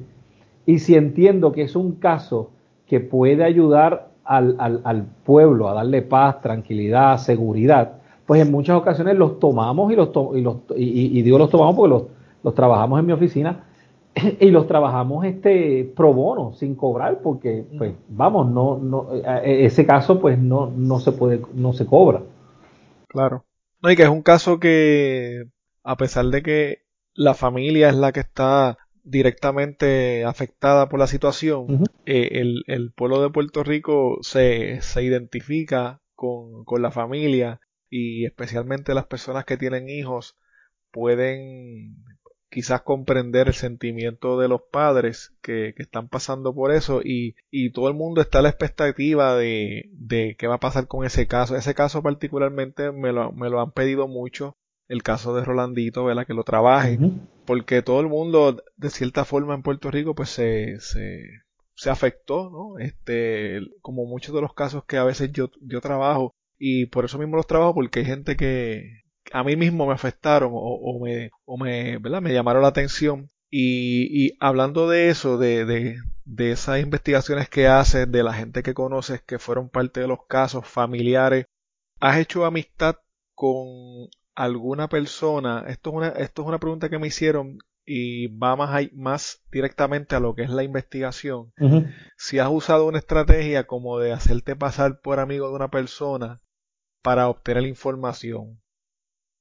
[0.66, 2.50] y si entiendo que es un caso
[2.86, 7.94] que puede ayudar al, pueblo a darle paz, tranquilidad, seguridad,
[8.30, 11.90] pues en muchas ocasiones los tomamos y los, y, los y, digo los tomamos porque
[11.90, 12.02] los,
[12.44, 13.64] los, trabajamos en mi oficina
[14.40, 19.84] y los trabajamos este pro bono, sin cobrar, porque pues vamos, no, no, eh, ese
[19.84, 22.22] caso pues no, no se puede, no se cobra.
[23.08, 23.46] Claro.
[23.82, 25.46] No, y que es un caso que
[25.82, 26.82] a pesar de que
[27.14, 33.30] la familia es la que está directamente afectada por la situación, eh, el, pueblo de
[33.30, 37.58] Puerto Rico se, se identifica con, con, la familia
[37.90, 40.38] y especialmente las personas que tienen hijos
[40.90, 41.96] pueden
[42.50, 47.70] quizás comprender el sentimiento de los padres que, que están pasando por eso y, y,
[47.72, 51.28] todo el mundo está a la expectativa de, de qué va a pasar con ese
[51.28, 51.56] caso.
[51.56, 54.56] Ese caso particularmente me lo, me lo han pedido mucho
[54.88, 56.26] el caso de Rolandito, ¿verdad?
[56.26, 56.98] Que lo trabaje,
[57.46, 61.22] porque todo el mundo, de cierta forma en Puerto Rico, pues se, se,
[61.76, 62.76] se, afectó, ¿no?
[62.84, 67.18] Este, como muchos de los casos que a veces yo, yo trabajo, y por eso
[67.18, 69.00] mismo los trabajo, porque hay gente que
[69.32, 72.20] a mí mismo me afectaron o, me, o me, ¿verdad?
[72.20, 73.30] me llamaron la atención.
[73.48, 78.62] Y, y hablando de eso, de, de, de esas investigaciones que haces, de la gente
[78.62, 81.46] que conoces que fueron parte de los casos familiares,
[81.98, 82.96] ¿has hecho amistad
[83.34, 88.54] con alguna persona, esto es una, esto es una pregunta que me hicieron y va
[88.54, 91.52] más, más directamente a lo que es la investigación.
[92.16, 96.38] Si has usado una estrategia como de hacerte pasar por amigo de una persona
[97.02, 98.58] para obtener información.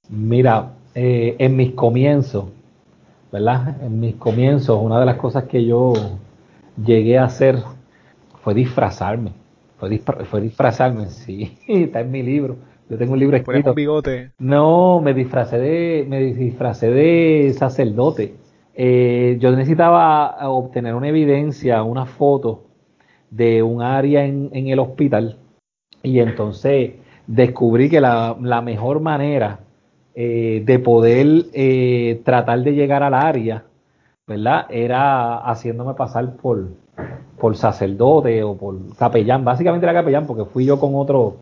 [0.10, 2.46] Mira, eh, en mis comienzos,
[3.32, 3.82] ¿verdad?
[3.84, 5.94] En mis comienzos, una de las cosas que yo
[6.84, 7.58] llegué a hacer
[8.44, 9.34] fue disfrazarme.
[9.78, 12.58] Fue, fue disfrazarme, sí, está en mi libro
[12.90, 13.74] yo tengo un libro escrito.
[13.76, 14.32] bigote?
[14.40, 18.34] No, me disfracé de, me disfracé de sacerdote.
[18.74, 22.64] Eh, yo necesitaba obtener una evidencia, una foto
[23.30, 25.38] de un área en, el hospital
[26.02, 26.94] y entonces
[27.30, 29.60] descubrí que la, mejor manera
[30.16, 33.66] eh, de poder eh, tratar de llegar al área,
[34.26, 34.66] ¿verdad?
[34.70, 36.70] Era haciéndome pasar por,
[37.38, 39.46] por sacerdote o por capellán.
[39.46, 41.36] Básicamente era capellán porque fui yo con otro,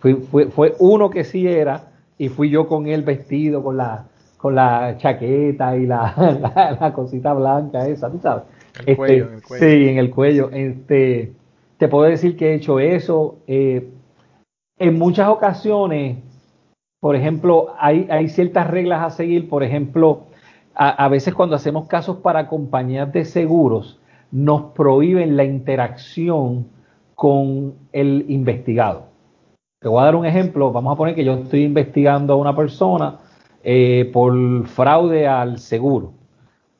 [0.00, 1.82] fue, fue uno que sí era
[2.18, 4.06] y fui yo con él vestido con la,
[4.38, 8.42] con la chaqueta y la, la, cosita blanca esa, tú sabes.
[8.84, 9.64] El cuello, en el cuello.
[9.64, 10.50] Sí, en el cuello.
[10.52, 11.32] Este,
[11.76, 13.36] te puedo decir que he hecho eso.
[13.46, 13.88] Eh,
[14.78, 16.18] en muchas ocasiones,
[17.00, 19.48] por ejemplo, hay, ciertas reglas a seguir.
[19.48, 20.26] Por ejemplo,
[20.74, 26.68] a, a, veces cuando hacemos casos para compañías de seguros, nos prohíben la interacción
[27.14, 29.06] con el investigado.
[29.80, 30.72] Te voy a dar un ejemplo.
[30.72, 33.18] Vamos a poner que yo estoy investigando a una persona
[33.62, 36.12] eh, por fraude al seguro.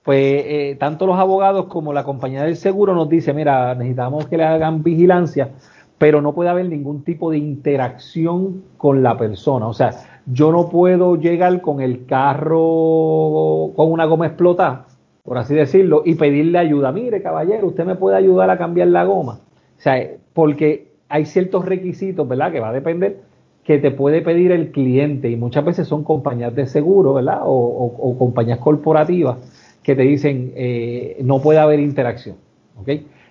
[0.03, 4.39] Pues eh, tanto los abogados como la compañía del seguro nos dice, mira, necesitamos que
[4.39, 5.51] le hagan vigilancia,
[5.99, 9.67] pero no puede haber ningún tipo de interacción con la persona.
[9.67, 9.91] O sea,
[10.27, 14.87] yo no puedo llegar con el carro con una goma explotada,
[15.25, 16.93] por así decirlo, y pedirle ayuda.
[16.93, 19.41] Mire, caballero, usted me puede ayudar a cambiar la goma.
[19.77, 20.01] O sea,
[20.33, 22.53] porque hay ciertos requisitos, ¿verdad?
[22.53, 23.21] Que va a depender
[23.65, 27.41] que te puede pedir el cliente y muchas veces son compañías de seguro, ¿verdad?
[27.45, 29.37] O, compañías corporativas
[29.83, 32.37] que te dicen eh, no puede haber interacción,
[32.81, 32.89] ¿ok?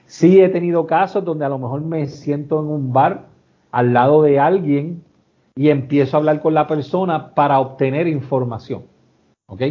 [0.08, 3.28] Sí he tenido casos donde a lo mejor me siento en un bar
[3.72, 5.04] al lado de alguien
[5.56, 8.84] y empiezo a hablar con la persona para obtener información,
[9.48, 9.62] ¿ok?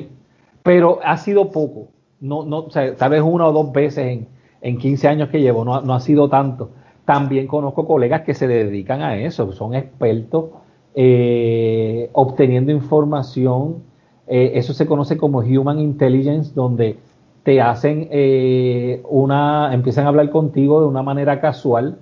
[0.62, 1.88] Pero ha sido poco,
[2.20, 4.28] no, no, tal vez una o dos veces en,
[4.60, 6.70] en 15 años que llevo, no, no ha sido tanto
[7.06, 10.46] también conozco colegas que se dedican a eso, son expertos
[10.94, 13.84] eh, obteniendo información.
[14.26, 16.98] Eh, eso se conoce como Human Intelligence, donde
[17.46, 22.00] te hacen eh, una, empiezan a hablar contigo de una manera casual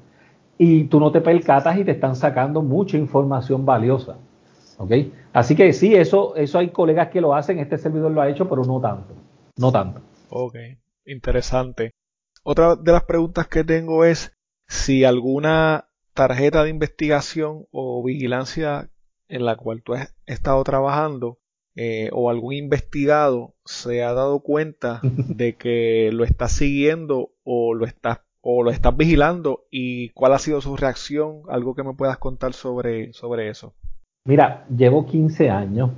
[0.57, 4.17] y tú no te percatas y te están sacando mucha información valiosa.
[4.79, 4.91] ¿Ok?
[5.35, 8.49] Así que sí, eso, eso hay colegas que lo hacen, este servidor lo ha hecho,
[8.49, 9.13] pero no tanto,
[9.59, 10.01] no tanto.
[10.31, 10.57] Ok,
[11.05, 11.91] interesante.
[12.43, 14.33] Otra de las preguntas que tengo es
[14.67, 18.89] si alguna tarjeta de investigación o vigilancia
[19.29, 21.37] en la cual tú has estado trabajando
[21.77, 27.87] eh, o algún investigado se ha dado cuenta de que lo estás siguiendo o lo
[27.87, 32.19] estás o lo estás vigilando y cuál ha sido su reacción, algo que me puedas
[32.19, 33.73] contar sobre, sobre eso.
[34.27, 35.91] Mira, llevo 15 años.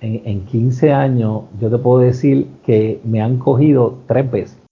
[0.00, 4.62] En, en 15 años yo te puedo decir que me han cogido tres veces.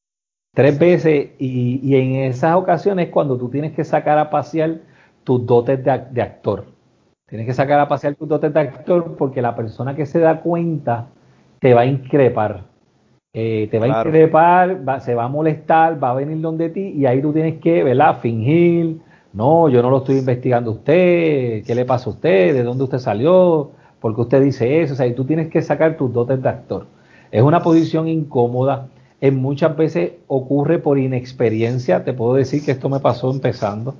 [0.54, 4.80] Tres veces y, y en esas ocasiones cuando tú tienes que sacar a pasear
[5.22, 6.64] tus dotes de, de actor.
[7.31, 10.40] Tienes que sacar a pasear tus dotes de actor porque la persona que se da
[10.40, 11.07] cuenta
[11.61, 12.64] te va a increpar.
[13.33, 17.07] Eh, te va a increpar, se va a molestar, va a venir donde ti y
[17.07, 18.19] ahí tú tienes que, ¿verdad?
[18.19, 18.99] Fingir.
[19.33, 21.62] No, yo no lo estoy investigando a usted.
[21.64, 22.53] ¿Qué le pasa a usted?
[22.53, 23.71] ¿De dónde usted salió?
[24.01, 24.95] ¿Por qué usted dice eso?
[24.95, 26.87] O sea, tú tienes que sacar tus dotes de actor.
[27.31, 28.88] Es una posición incómoda.
[29.21, 32.03] En muchas veces ocurre por inexperiencia.
[32.03, 33.95] Te puedo decir que esto me pasó empezando.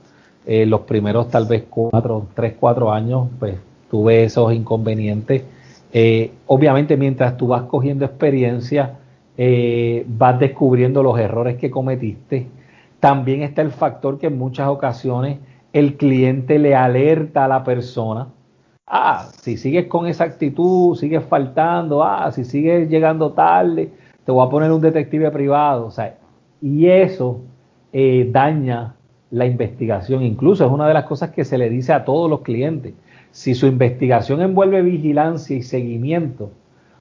[0.46, 3.57] Eh, los primeros tal vez cuatro, tres, cuatro años, pues
[3.90, 5.44] tuve esos inconvenientes.
[5.92, 8.98] Eh, obviamente mientras tú vas cogiendo experiencia,
[9.37, 12.46] eh, vas descubriendo los errores que cometiste.
[13.00, 15.38] También está el factor que en muchas ocasiones
[15.72, 18.29] el cliente le alerta a la persona.
[18.87, 23.92] Ah, si sigues con esa actitud, sigues faltando, ah, si sigues llegando tarde,
[24.24, 25.87] te voy a poner un detective privado.
[25.87, 26.16] O sea,
[26.61, 27.40] y eso
[27.92, 28.94] daña
[29.31, 30.23] la investigación.
[30.23, 32.95] Incluso es una de las cosas que se le dice a todos los clientes.
[33.31, 36.51] Si su investigación envuelve vigilancia y seguimiento,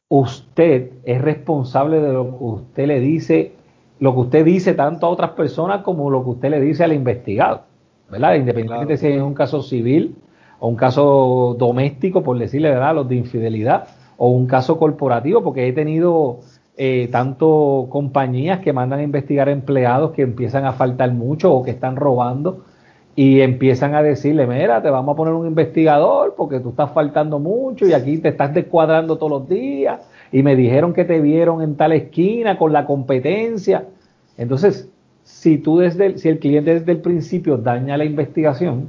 [0.08, 3.54] usted es responsable de lo que usted le dice,
[4.00, 6.94] lo que usted dice tanto a otras personas como lo que usted le dice al
[6.94, 7.63] investigado.
[8.10, 8.36] ¿Verdad?
[8.36, 10.15] Independientemente si es un caso civil
[10.60, 13.88] o un caso doméstico, por decirle verdad, los de infidelidad,
[14.18, 16.39] o un caso corporativo, porque he tenido
[16.82, 21.72] eh, tanto compañías que mandan a investigar empleados que empiezan a faltar mucho o que
[21.72, 22.63] están robando
[23.18, 27.38] y empiezan a decirle, mira, te vamos a poner un investigador porque tú estás faltando
[27.38, 30.00] mucho y aquí te estás descuadrando todos los días
[30.32, 33.84] y me dijeron que te vieron en tal esquina con la competencia.
[34.38, 34.89] Entonces,
[35.24, 38.88] si tú desde el, si el cliente desde el principio daña la investigación,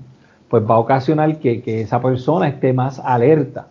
[0.49, 3.67] pues va a ocasionar que, que esa persona esté más alerta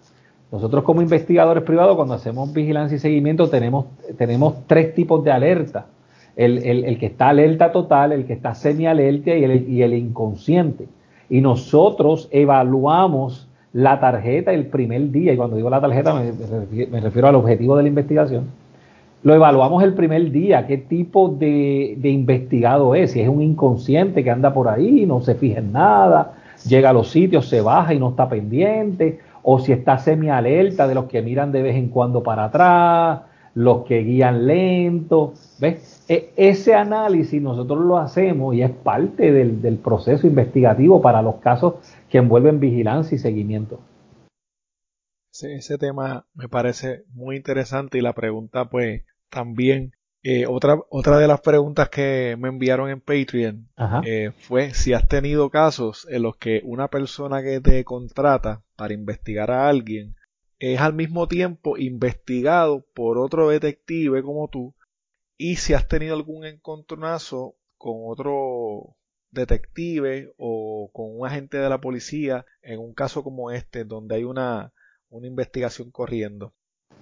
[0.51, 3.85] nosotros como investigadores privados, cuando hacemos vigilancia y seguimiento, tenemos,
[4.17, 5.85] tenemos tres tipos de alerta.
[6.35, 10.87] El, el, que está alerta total, el que está semi-alerta y el, y el inconsciente.
[11.29, 17.27] Y nosotros evaluamos la tarjeta el primer día, y cuando digo la tarjeta me, refiero
[17.27, 18.45] al objetivo de la investigación,
[19.21, 24.23] lo evaluamos el primer día, qué tipo de, de, investigado es, si es un inconsciente
[24.23, 26.35] que anda por ahí, no se fija en nada,
[26.65, 30.95] llega a los sitios, se baja y no está pendiente, o si está semi-alerta de
[30.95, 33.21] los que miran de vez en cuando para atrás,
[33.55, 36.05] los que guían lento, ¿ves?
[36.07, 41.75] E, ese análisis nosotros lo hacemos y es parte del, proceso investigativo para los casos
[42.09, 43.79] que envuelven vigilancia y seguimiento.
[45.31, 49.91] Sí, ese tema me parece muy interesante y la pregunta pues también
[50.21, 53.69] eh, otra, otra de las preguntas que me enviaron en Patreon
[54.03, 58.93] eh, fue si has tenido casos en los que una persona que te contrata para
[58.93, 60.15] investigar a alguien
[60.59, 64.75] es al mismo tiempo investigado por otro detective como tú
[65.37, 68.97] y si has tenido algún encontronazo con otro
[69.31, 74.25] detective o con un agente de la policía en un caso como este donde hay
[74.25, 74.73] una,
[75.09, 76.53] una investigación corriendo.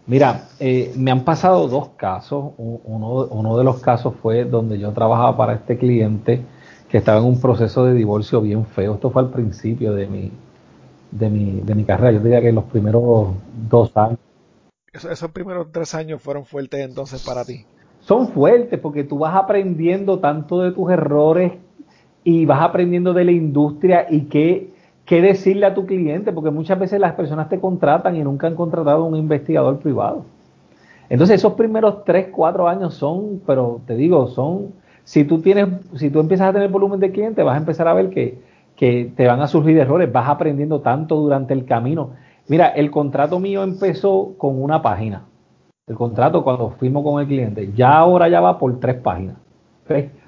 [0.07, 2.53] Mira, eh, me han pasado dos casos.
[2.57, 6.45] Uno, uno, de los casos fue donde yo trabajaba para este cliente
[6.89, 8.95] que estaba en un proceso de divorcio bien feo.
[8.95, 10.31] Esto fue al principio de mi,
[11.11, 12.13] de mi, de mi carrera.
[12.13, 13.35] Yo diría que los primeros
[13.69, 14.19] dos años.
[14.93, 17.65] esos primeros tres años fueron fuertes entonces para ti.
[17.99, 21.51] Son fuertes porque tú vas aprendiendo tanto de tus errores
[22.23, 24.71] y vas aprendiendo de la industria y qué
[25.07, 28.55] qué decirle a tu cliente, porque muchas veces las personas te contratan y nunca han
[28.55, 30.25] contratado a un investigador privado.
[31.09, 34.73] Entonces esos primeros tres, cuatro años son, pero te digo, son,
[35.05, 37.93] si tú tienes, si tú empiezas a tener volumen de clientes, vas a empezar a
[37.93, 38.41] ver que,
[38.75, 42.11] que te van a surgir errores, vas aprendiendo tanto durante el camino.
[42.49, 45.23] Mira, el contrato mío empezó con una página.
[45.87, 49.37] El contrato cuando firmo con el cliente, ya ahora ya va por tres páginas.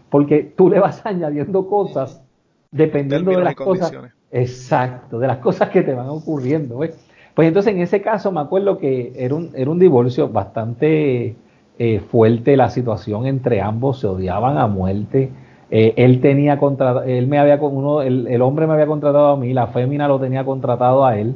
[0.09, 2.23] Porque tú le vas añadiendo cosas
[2.71, 3.91] dependiendo de las cosas.
[4.31, 6.77] Exacto, de las cosas que te van ocurriendo.
[6.77, 11.35] Pues entonces en ese caso me acuerdo que era un, era un divorcio bastante
[11.77, 15.31] eh, fuerte la situación entre ambos, se odiaban a muerte.
[15.71, 19.37] Eh, él tenía contratado, él me había uno, el, el, hombre me había contratado a
[19.37, 21.35] mí, la fémina lo tenía contratado a él.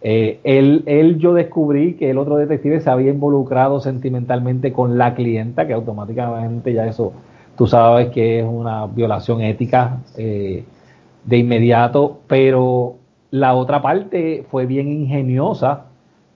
[0.00, 5.14] Eh, él, él, yo descubrí que el otro detective se había involucrado sentimentalmente con la
[5.14, 7.12] clienta, que automáticamente ya eso
[7.56, 9.98] tú sabes que es una violación ética
[11.24, 12.96] de inmediato, pero
[13.30, 15.86] la otra parte fue bien ingeniosa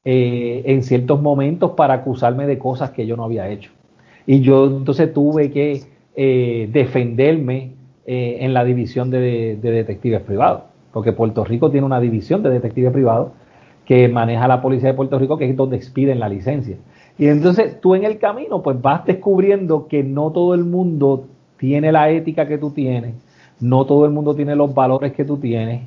[0.04, 3.72] eh, en ciertos momentos para acusarme de cosas que yo no había hecho.
[4.26, 5.82] Y yo entonces tuve que
[6.14, 7.72] eh, defenderme
[8.06, 10.62] eh, en la división de, detectives privados,
[10.92, 13.32] porque Puerto Rico tiene una división de detectives privados
[13.84, 16.76] que maneja la policía de Puerto Rico, que es donde expiden la licencia.
[17.18, 21.26] Y entonces tú en el camino pues vas descubriendo que no todo el mundo
[21.56, 23.14] tiene la ética que tú tienes,
[23.60, 25.82] no todo el mundo tiene los valores que tú tienes,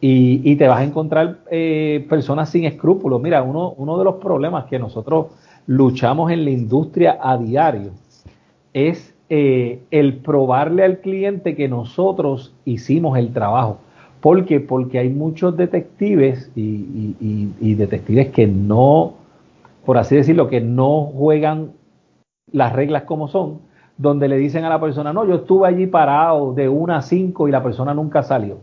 [0.00, 3.20] y, te vas a encontrar eh, personas sin escrúpulos.
[3.20, 5.28] Mira, uno, uno de los problemas que nosotros
[5.66, 7.90] luchamos en la industria a diario
[8.72, 13.78] es eh, el probarle al cliente que nosotros hicimos el trabajo.
[14.20, 14.60] ¿Por qué?
[14.60, 19.14] Porque hay muchos detectives y, detectives que no,
[19.84, 21.72] por así decirlo, que no juegan
[22.52, 23.58] las reglas como son,
[23.98, 27.48] donde le dicen a la persona, no, yo estuve allí parado de una a cinco
[27.48, 28.58] y la persona nunca salió.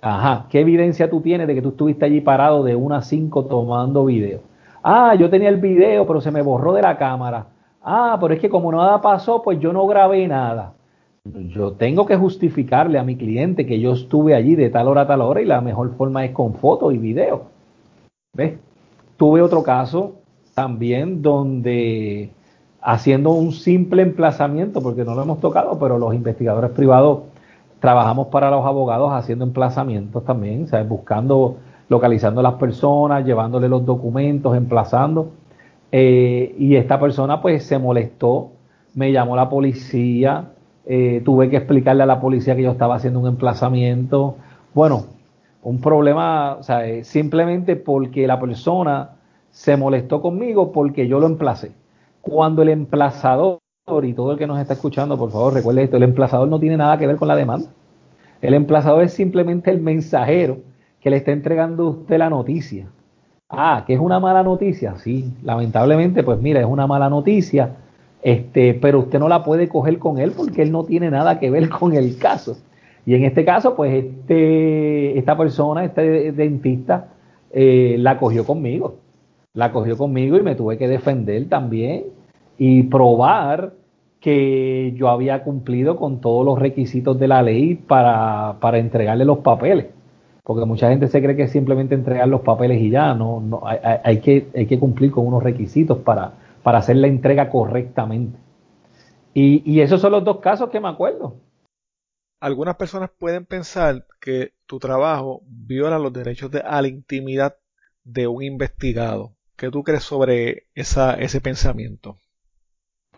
[0.00, 3.46] Ajá, ¿qué evidencia tú tienes de que tú estuviste allí parado de una a 5
[3.46, 4.40] tomando video?
[4.82, 7.46] Ah, yo tenía el video, pero se me borró de la cámara.
[7.82, 10.74] Ah, pero es que como nada pasó, pues yo no grabé nada.
[11.24, 15.06] Yo tengo que justificarle a mi cliente que yo estuve allí de tal hora a
[15.06, 17.46] tal hora y la mejor forma es con fotos y video.
[18.34, 18.58] ¿Ves?
[19.16, 20.14] Tuve otro caso
[20.54, 22.30] también donde
[22.90, 27.20] haciendo un simple emplazamiento, porque no lo hemos tocado, pero los investigadores privados
[27.80, 30.88] Trabajamos para los abogados haciendo emplazamientos también, ¿sabes?
[30.88, 31.58] buscando,
[31.88, 35.30] localizando a las personas, llevándole los documentos, emplazando.
[35.92, 38.50] Eh, y esta persona pues se molestó,
[38.94, 40.50] me llamó la policía,
[40.86, 44.36] eh, tuve que explicarle a la policía que yo estaba haciendo un emplazamiento.
[44.74, 45.04] Bueno,
[45.62, 49.10] un problema, eh, simplemente porque la persona
[49.50, 51.70] se molestó conmigo porque yo lo emplacé.
[52.28, 53.60] Cuando el emplazador
[54.02, 56.76] y todo el que nos está escuchando, por favor, recuerde esto, el emplazador no tiene
[56.76, 57.70] nada que ver con la demanda.
[58.42, 60.58] El emplazador es simplemente el mensajero
[61.00, 62.86] que le está entregando a usted la noticia.
[63.48, 67.76] Ah, que es una mala noticia, sí, lamentablemente, pues mira, es una mala noticia,
[68.22, 71.50] este, pero usted no la puede coger con él porque él no tiene nada que
[71.50, 72.58] ver con el caso.
[73.06, 77.08] Y en este caso, pues este, esta persona, este dentista,
[77.50, 78.96] eh, la cogió conmigo.
[79.54, 82.17] La cogió conmigo y me tuve que defender también
[82.58, 83.72] y probar
[84.20, 89.38] que yo había cumplido con todos los requisitos de la ley para, para entregarle los
[89.38, 89.86] papeles.
[90.42, 93.62] Porque mucha gente se cree que es simplemente entregar los papeles y ya, no, no
[93.66, 96.32] hay, hay, que, hay que cumplir con unos requisitos para,
[96.62, 98.38] para hacer la entrega correctamente.
[99.34, 101.36] Y, y esos son los dos casos que me acuerdo.
[102.40, 107.56] Algunas personas pueden pensar que tu trabajo viola los derechos de, a la intimidad
[108.04, 109.34] de un investigado.
[109.56, 112.18] ¿Qué tú crees sobre esa, ese pensamiento?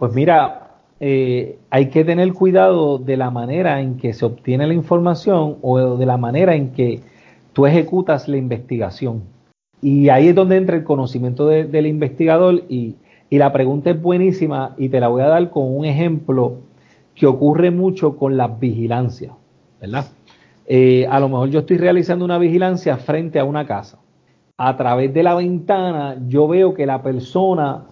[0.00, 4.72] Pues mira, eh, hay que tener cuidado de la manera en que se obtiene la
[4.72, 7.02] información o de la manera en que
[7.52, 9.24] tú ejecutas la investigación.
[9.82, 12.96] Y ahí es donde entra el conocimiento del investigador y,
[13.28, 16.60] la pregunta es buenísima y te la voy a dar con un ejemplo
[17.14, 19.34] que ocurre mucho con las vigilancias,
[19.82, 20.06] ¿verdad?
[20.66, 23.98] Eh, a lo mejor yo estoy realizando una vigilancia frente a una casa.
[24.56, 27.84] A través de la ventana yo veo que la persona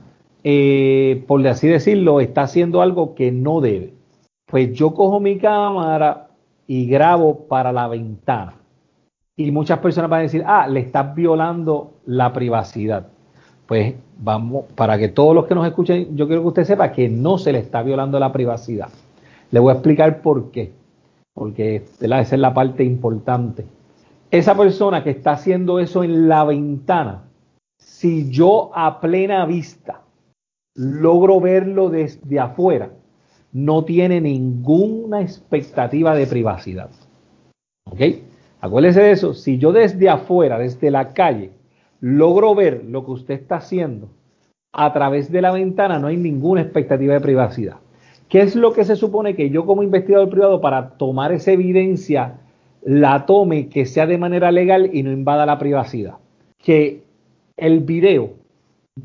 [0.45, 3.95] eh, por así decirlo, está haciendo algo que no debe.
[4.47, 6.28] Pues yo cojo mi cámara
[6.66, 8.55] y grabo para la ventana.
[9.36, 13.07] Y muchas personas van a decir, ah, le estás violando la privacidad.
[13.66, 17.09] Pues vamos, para que todos los que nos escuchen, yo quiero que usted sepa que
[17.09, 18.89] no se le está violando la privacidad.
[19.51, 20.72] Le voy a explicar por qué.
[21.34, 23.64] Porque esa es la parte importante.
[24.30, 27.22] Esa persona que está haciendo eso en la ventana,
[27.78, 30.01] si yo a plena vista
[30.79, 32.93] logro verlo desde afuera,
[33.53, 36.91] no tiene ninguna expectativa de privacidad.
[37.91, 38.01] ¿Ok?
[38.61, 39.35] Acuérdese de eso.
[39.35, 41.51] Si yo desde afuera, desde la calle,
[42.01, 44.09] logro ver lo que usted está haciendo
[44.72, 47.79] a través de la ventana, no hay ninguna expectativa de privacidad.
[48.29, 52.39] ¿Qué es lo que se supone que yo como investigador privado para tomar esa evidencia
[52.85, 56.18] la tome que sea de manera legal y no invada la privacidad?
[56.59, 57.03] Que
[57.57, 58.35] el video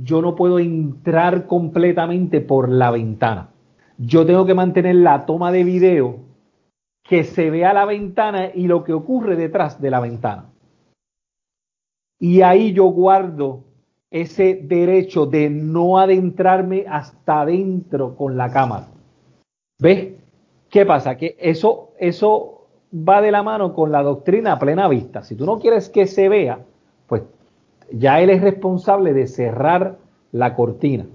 [0.01, 3.49] yo no puedo entrar completamente por la ventana.
[3.97, 6.19] Yo tengo que mantener la toma de video
[7.03, 10.49] que se vea la ventana y lo que ocurre detrás de la ventana.
[12.19, 13.65] Y ahí yo guardo
[14.09, 18.87] ese derecho de no adentrarme hasta adentro con la cámara.
[19.79, 20.13] ¿Ves?
[20.69, 21.17] ¿Qué pasa?
[21.17, 25.23] Que eso, eso va de la mano con la doctrina a plena vista.
[25.23, 26.59] Si tú no quieres que se vea,
[27.07, 27.23] pues
[27.93, 29.97] ya él es responsable de cerrar
[30.31, 31.05] la cortina.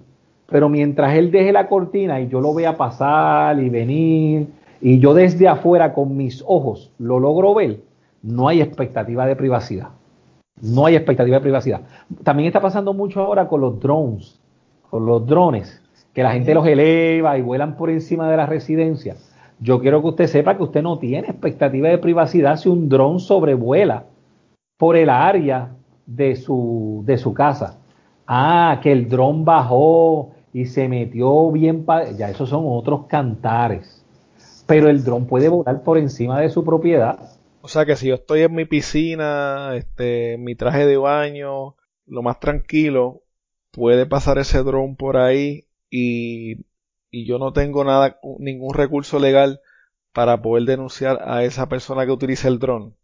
[0.46, 4.48] Pero mientras él deje la cortina y yo lo vea pasar y venir,
[4.80, 7.80] y yo desde afuera con mis ojos lo logro ver,
[8.22, 9.88] no hay expectativa de privacidad.
[10.62, 11.82] No hay expectativa de privacidad.
[12.22, 14.40] También está pasando mucho ahora con los drones,
[14.88, 15.82] con los drones,
[16.14, 19.16] que la gente los eleva y vuelan por encima de la residencia.
[19.60, 23.18] Yo quiero que usted sepa que usted no tiene expectativa de privacidad si un dron
[23.18, 24.04] sobrevuela
[24.78, 25.70] por el área
[26.08, 27.78] de su, de su casa.
[28.26, 31.86] Ah, que el dron bajó y se metió bien.
[32.16, 34.04] Ya esos son otros cantares.
[34.66, 37.18] Pero el dron puede volar por encima de su propiedad.
[37.60, 41.76] O sea que si yo estoy en mi piscina, este, en mi traje de baño,
[42.06, 43.22] lo más tranquilo,
[43.70, 46.64] puede pasar ese dron por ahí y,
[47.10, 49.60] y yo no tengo nada, ningún recurso legal
[50.12, 52.96] para poder denunciar a esa persona que utiliza el dron.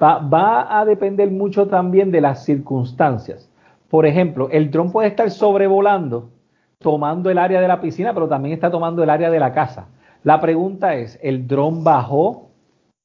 [0.00, 3.50] Va, a depender mucho también de las circunstancias.
[3.90, 6.30] Por ejemplo, el dron puede estar sobrevolando,
[6.78, 9.88] tomando el área de la piscina, pero también está tomando el área de la casa.
[10.22, 12.50] La pregunta es, ¿el dron bajó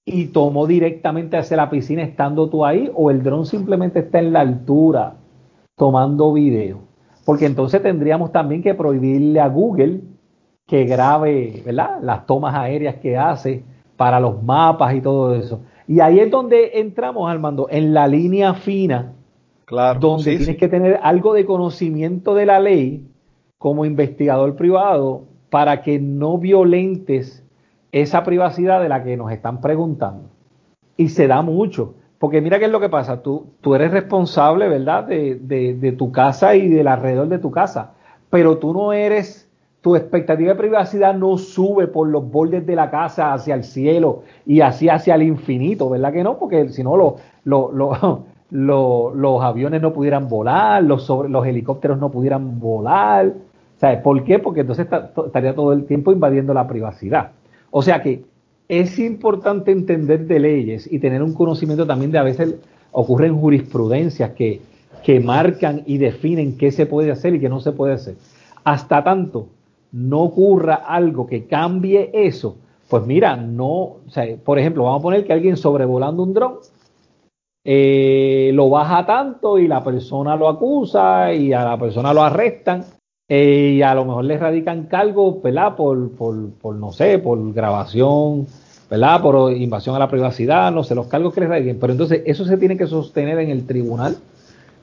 [0.05, 4.33] y tomó directamente hacia la piscina estando tú ahí o el dron simplemente está en
[4.33, 5.15] la altura
[5.75, 6.79] tomando video?
[7.25, 10.01] Porque entonces tendríamos también que prohibirle a Google
[10.67, 11.99] que grabe ¿verdad?
[12.01, 13.63] las tomas aéreas que hace
[13.97, 15.61] para los mapas y todo eso.
[15.88, 19.13] Y ahí es donde entramos, Armando, en la línea fina,
[19.65, 23.07] claro, donde tienes que tener algo de conocimiento de la ley
[23.57, 27.45] como investigador privado para que no violentes
[27.91, 30.29] esa privacidad de la que nos están preguntando.
[30.97, 34.67] Y se da mucho, porque mira qué es lo que pasa, tú, tú eres responsable,
[34.67, 37.93] ¿verdad?, de, de tu casa y del alrededor de tu casa,
[38.29, 39.42] pero tú no eres
[39.84, 44.23] tu expectativa de privacidad no sube por los bordes de la casa hacia el cielo
[44.45, 46.39] y así hacia el infinito, ¿verdad que no?
[46.39, 47.17] Porque si no,
[48.49, 53.34] los aviones no pudieran volar, los, los helicópteros no pudieran volar.
[53.75, 54.39] ¿Sabes por qué?
[54.39, 54.88] Porque entonces
[55.25, 57.31] estaría todo el tiempo invadiendo la privacidad.
[57.69, 58.23] O sea que
[58.69, 62.55] es importante entender de leyes y tener un conocimiento también de a veces
[62.93, 64.61] ocurren jurisprudencias que,
[65.03, 68.15] que marcan y definen qué se puede hacer y qué no se puede hacer.
[68.63, 69.47] Hasta tanto
[69.93, 72.57] no ocurra algo que cambie eso,
[72.89, 76.55] pues mira, no, o sea, por ejemplo, vamos a poner que alguien sobrevolando un dron
[77.65, 82.83] eh, lo baja tanto y la persona lo acusa y a la persona lo arrestan
[83.29, 85.75] eh, y a lo mejor le radican cargos, ¿verdad?
[85.75, 88.47] Por, por, por, no sé, por grabación,
[88.89, 89.21] ¿verdad?
[89.21, 91.79] Por invasión a la privacidad, no sé, los cargos que le radiquen.
[91.79, 94.17] Pero entonces eso se tiene que sostener en el tribunal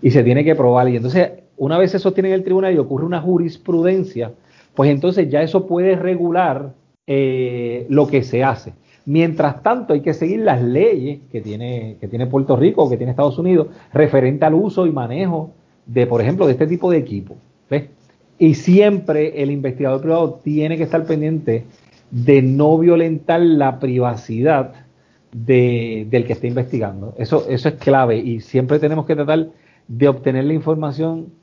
[0.01, 0.89] y se tiene que probar.
[0.89, 4.33] Y entonces, una vez se sostiene en el tribunal y ocurre una jurisprudencia,
[4.75, 6.73] pues entonces ya eso puede regular
[7.07, 8.73] eh, lo que se hace.
[9.07, 13.11] Mientras tanto, hay que seguir las leyes que tiene, que tiene Puerto Rico, que tiene
[13.11, 15.51] Estados Unidos, referente al uso y manejo
[15.87, 17.37] de, por ejemplo, de este tipo de equipo.
[18.39, 21.65] Y siempre el investigador privado tiene que estar pendiente
[22.11, 24.73] de no violentar la privacidad
[25.33, 27.15] del que está investigando.
[27.19, 29.49] Eso, eso es clave y siempre tenemos que tratar
[29.89, 31.35] de obtener la información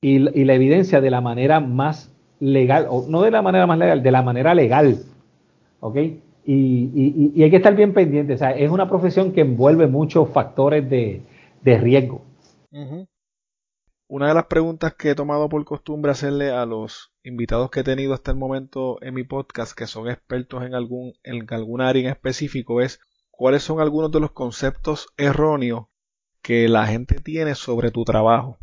[0.00, 3.78] y, y la evidencia de la manera más legal, o no de la manera más
[3.78, 4.98] legal, de la manera legal.
[5.80, 5.96] ¿Ok?
[6.44, 8.34] Y, hay que estar bien pendiente.
[8.34, 11.22] O sea, es una profesión que envuelve muchos factores de,
[11.64, 12.22] riesgo.
[14.08, 17.84] Una de las preguntas que he tomado por costumbre hacerle a los invitados que he
[17.84, 22.02] tenido hasta el momento en mi podcast, que son expertos en algún, en algún área
[22.02, 23.00] en específico, es
[23.32, 25.86] cuáles son algunos de los conceptos erróneos
[26.40, 28.58] que la gente tiene sobre tu trabajo.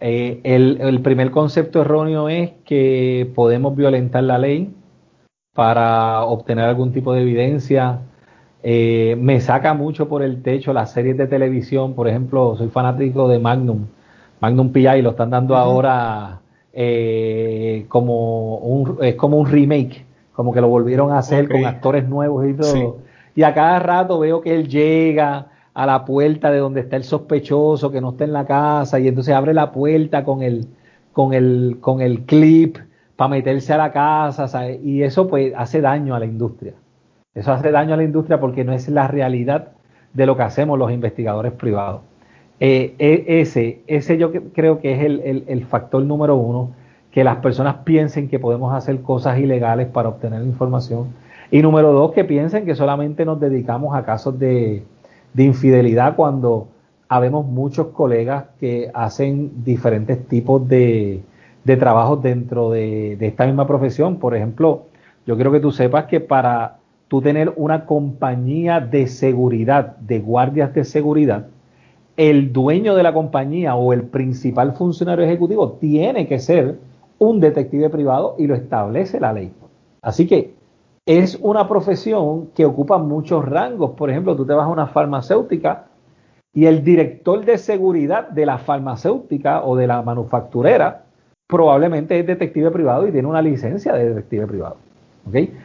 [0.00, 4.72] Eh, el, primer concepto erróneo es que podemos violentar la ley
[5.54, 8.00] para obtener algún tipo de evidencia.
[8.62, 13.28] Eh, me saca mucho por el techo las series de televisión, por ejemplo, soy fanático
[13.28, 13.86] de Magnum,
[14.40, 16.40] Magnum PI, lo están dando ahora
[16.72, 22.08] eh, como un, es como un remake, como que lo volvieron a hacer con actores
[22.08, 22.98] nuevos y todo.
[23.34, 25.46] Y a cada rato veo que él llega
[25.78, 29.06] a la puerta de donde está el sospechoso que no está en la casa y
[29.06, 30.66] entonces abre la puerta con el,
[31.12, 32.78] con el, con el clip
[33.14, 36.72] para meterse a la casa y eso pues hace daño a la industria.
[37.32, 39.68] Eso hace daño a la industria porque no es la realidad
[40.14, 42.00] de lo que hacemos los investigadores privados.
[42.58, 46.72] Eh, e, ese, ese yo creo que es el, el factor número uno,
[47.12, 51.14] que las personas piensen que podemos hacer cosas ilegales para obtener información.
[51.52, 54.82] Y número dos, que piensen que solamente nos dedicamos a casos de,
[55.38, 56.66] de infidelidad cuando
[57.08, 61.22] habemos muchos colegas que hacen diferentes tipos de,
[61.62, 64.16] de trabajos dentro de, esta misma profesión.
[64.16, 64.86] Por ejemplo,
[65.28, 70.74] yo quiero que tú sepas que para tú tener una compañía de seguridad, de guardias
[70.74, 71.46] de seguridad,
[72.16, 76.80] el dueño de la compañía o el principal funcionario ejecutivo tiene que ser
[77.20, 79.52] un detective privado y lo establece la ley.
[80.02, 80.57] Así que
[81.08, 83.92] es una profesión que ocupa muchos rangos.
[83.92, 85.86] Por ejemplo, tú te vas a una farmacéutica
[86.52, 91.06] y el director de seguridad de la farmacéutica o de la manufacturera
[91.46, 94.76] probablemente es detective privado y tiene una licencia de detective privado.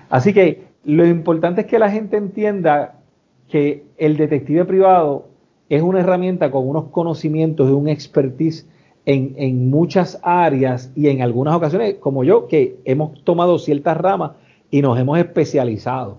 [0.09, 3.01] Así que lo importante es que la gente entienda
[3.49, 5.25] que el detective privado
[5.67, 8.65] es una herramienta con unos conocimientos y un expertise
[9.05, 14.31] en, en, muchas áreas y en algunas ocasiones, como yo, que hemos tomado ciertas ramas
[14.73, 16.17] y nos hemos especializado.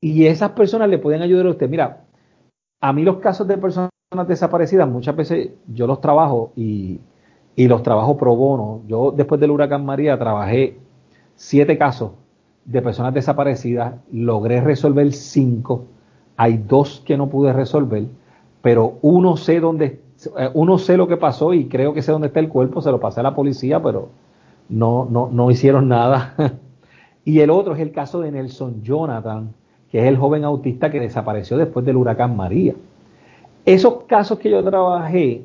[0.00, 1.70] Y esas personas le pueden ayudar a usted.
[1.70, 2.02] Mira,
[2.80, 3.92] a mí los casos de personas
[4.26, 6.98] desaparecidas, muchas veces yo los trabajo y,
[7.54, 8.80] y los trabajo pro bono.
[8.88, 10.80] Yo después del huracán María trabajé
[11.36, 12.10] siete casos
[12.64, 15.84] de personas desaparecidas, logré resolver cinco,
[16.36, 18.06] hay dos que no pude resolver,
[18.62, 20.00] pero uno sé dónde,
[20.38, 22.90] eh, uno sé lo que pasó y creo que sé dónde está el cuerpo, se
[22.90, 24.08] lo pasé a la policía, pero
[24.68, 26.34] no, no, no hicieron nada.
[27.24, 29.54] y el otro es el caso de Nelson Jonathan,
[29.90, 32.74] que es el joven autista que desapareció después del huracán María.
[33.64, 35.44] Esos casos que yo trabajé,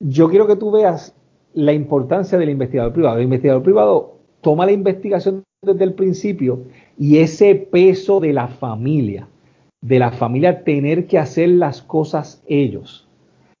[0.00, 1.14] yo quiero que tú veas
[1.54, 3.16] la importancia del investigador privado.
[3.16, 6.62] El investigador privado toma la investigación desde el principio
[6.96, 9.26] y ese peso de la familia,
[9.80, 13.08] de la familia tener que hacer las cosas ellos,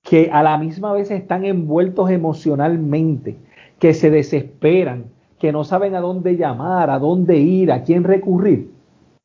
[0.02, 3.36] que a la misma vez están envueltos emocionalmente,
[3.78, 5.06] que se desesperan,
[5.38, 8.72] que no saben a dónde llamar, a dónde ir, a quién recurrir.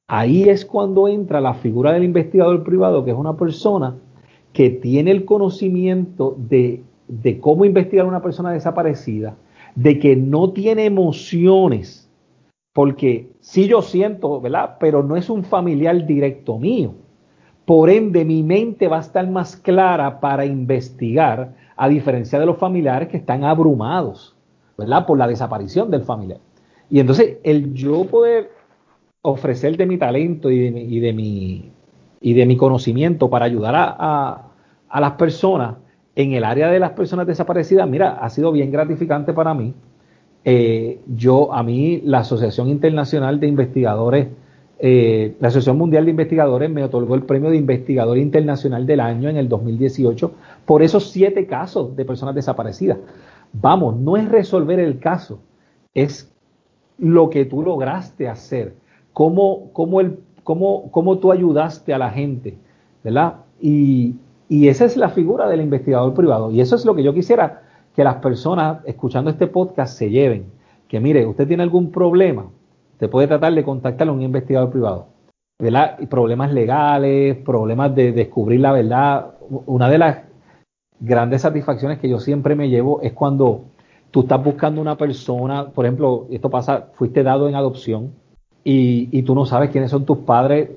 [0.07, 3.95] Ahí es cuando entra la figura del investigador privado, que es una persona
[4.51, 6.83] que tiene el conocimiento de,
[7.41, 9.35] cómo investigar a una persona desaparecida,
[9.75, 12.09] de que no tiene emociones,
[12.73, 14.77] porque sí yo siento, ¿verdad?
[14.79, 16.93] Pero no es un familiar directo mío.
[17.65, 22.57] Por ende, mi mente va a estar más clara para investigar, a diferencia de los
[22.57, 24.32] familiares que están abrumados,
[25.05, 26.39] Por la desaparición del familiar.
[26.89, 28.51] Y entonces, el yo poder
[29.21, 31.71] ofrecer de mi talento y de mi,
[32.21, 34.51] y de mi, conocimiento para ayudar a,
[34.89, 35.75] a las personas
[36.15, 39.73] en el área de las personas desaparecidas, mira, ha sido bien gratificante para mí
[40.45, 44.27] eh, yo, a mí, la Asociación Internacional de Investigadores,
[44.79, 49.29] eh, la Asociación Mundial de Investigadores me otorgó el premio de Investigador Internacional del Año
[49.29, 50.31] en el 2018
[50.65, 52.97] por esos siete casos de personas desaparecidas.
[53.53, 55.39] Vamos, no es resolver el caso,
[55.93, 56.33] es
[56.97, 58.75] lo que tú lograste hacer,
[59.13, 62.57] cómo, cómo, el, cómo, cómo tú ayudaste a la gente,
[63.03, 63.35] ¿verdad?
[63.61, 64.15] Y,
[64.49, 66.51] y esa es la figura del investigador privado.
[66.51, 67.61] Y eso es lo que yo quisiera
[67.95, 70.45] que las personas escuchando este podcast se lleven.
[70.87, 72.47] Que mire, usted tiene algún problema,
[72.93, 75.07] usted puede tratar de contactar a un investigador privado.
[75.59, 75.97] ¿verdad?
[76.09, 79.35] problemas legales, problemas de descubrir la verdad.
[79.65, 80.17] Una de las
[80.99, 83.65] grandes satisfacciones que yo siempre me llevo es cuando
[84.11, 88.11] tú estás buscando una persona, por ejemplo, esto pasa, fuiste dado en adopción
[88.63, 90.69] y, y tú no sabes quiénes son tus padres,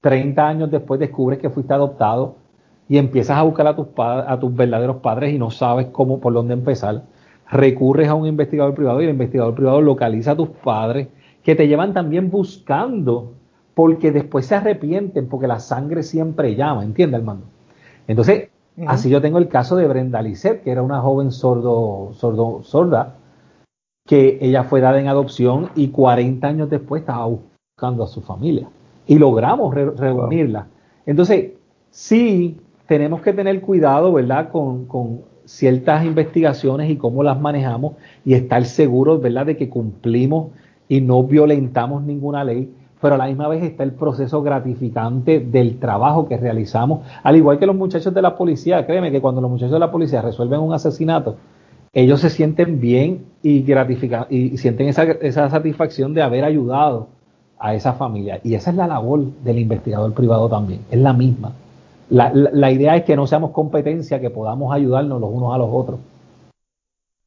[0.00, 2.36] 30 años después descubres que fuiste adoptado
[2.88, 6.32] y empiezas a buscar a tus, a tus verdaderos padres y no sabes cómo, por
[6.32, 7.02] dónde empezar,
[7.50, 11.08] recurres a un investigador privado y el investigador privado localiza a tus padres
[11.42, 13.34] que te llevan también buscando
[13.74, 17.42] porque después se arrepienten porque la sangre siempre llama, ¿entiendes, hermano?
[18.06, 18.48] Entonces,
[18.86, 23.16] así yo tengo el caso de Brenda Lisset, que era una joven sordo, sordo, sorda,
[24.06, 28.68] que ella fue dada en adopción y 40 años después estaba buscando a su familia.
[29.06, 30.66] Y logramos reunirla.
[31.06, 31.52] Entonces,
[31.90, 34.50] sí, tenemos que tener cuidado, ¿verdad?
[34.50, 34.86] Con,
[35.44, 39.46] ciertas investigaciones y cómo las manejamos y estar seguros, ¿verdad?
[39.46, 40.48] De que cumplimos
[40.88, 42.70] y no violentamos ninguna ley,
[43.00, 47.58] pero a la misma vez está el proceso gratificante del trabajo que realizamos, al igual
[47.58, 50.60] que los muchachos de la policía, créeme que cuando los muchachos de la policía resuelven
[50.60, 51.36] un asesinato,
[51.92, 53.64] ellos se sienten bien y
[54.30, 57.08] y sienten esa, esa satisfacción de haber ayudado
[57.58, 58.40] a esa familia.
[58.44, 61.54] Y esa es la labor del investigador privado también, es la misma.
[62.10, 66.00] La, idea es que no seamos competencia, que podamos ayudarnos los unos a los otros.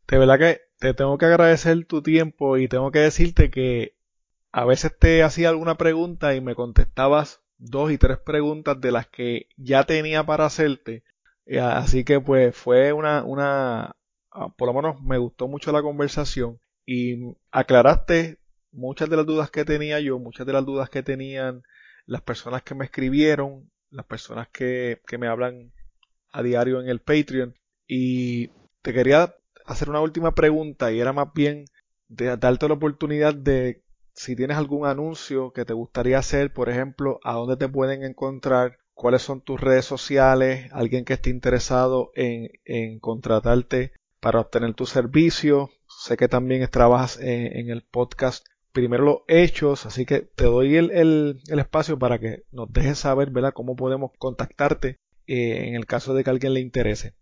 [0.09, 3.93] De verdad que te tengo que agradecer tu tiempo y tengo que decirte que
[4.51, 9.07] a veces te hacía alguna pregunta y me contestabas dos y tres preguntas de las
[9.07, 11.03] que ya tenía para hacerte.
[11.45, 13.95] Eh, así que pues fue una, una,
[14.31, 18.39] ah, por lo menos me gustó mucho la conversación y aclaraste
[18.71, 21.63] muchas de las dudas que tenía yo, muchas de las dudas que tenían
[22.05, 25.71] las personas que me escribieron las personas que, que me hablan
[26.31, 27.55] a diario en el Patreon.
[27.87, 28.47] Y
[28.81, 29.35] te quería
[29.65, 31.65] hacer una última pregunta y era más bien
[32.07, 33.83] de darte la oportunidad de
[34.21, 38.77] si tienes algún anuncio que te gustaría hacer, por ejemplo, a dónde te pueden encontrar,
[38.93, 45.71] cuáles son tus redes sociales, alguien que esté interesado en, contratarte para obtener tu servicio.
[45.87, 50.91] Sé que también trabajas en, el podcast Primero los Hechos, así que te doy el,
[50.91, 53.53] el, espacio para que nos dejes saber ¿verdad?
[53.55, 57.15] cómo podemos contactarte eh, en el caso de que a alguien le interese.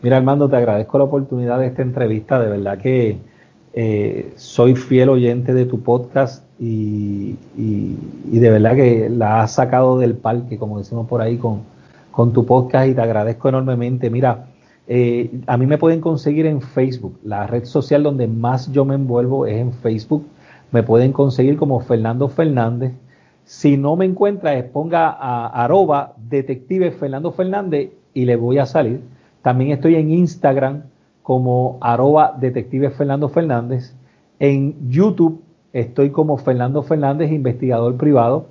[0.00, 3.33] Mira Armando, te agradezco la oportunidad de esta entrevista, de verdad que
[3.76, 10.14] eh, soy fiel oyente de tu podcast y, de verdad que la has sacado del
[10.14, 11.62] parque, como decimos por ahí, con,
[12.12, 14.10] con tu podcast y te agradezco enormemente.
[14.10, 14.46] Mira,
[14.86, 18.94] eh, a mí me pueden conseguir en Facebook, la red social donde más yo me
[18.94, 20.24] envuelvo es en Facebook.
[20.70, 22.92] Me pueden conseguir como Fernando Fernández.
[23.44, 29.00] Si no me encuentra, ponga a arroba detective Fernando Fernández y le voy a salir.
[29.42, 30.84] También estoy en Instagram
[31.24, 33.96] como arroba detective Fernando Fernández.
[34.38, 35.40] En YouTube
[35.72, 38.48] estoy como Fernando Fernández, investigador privado.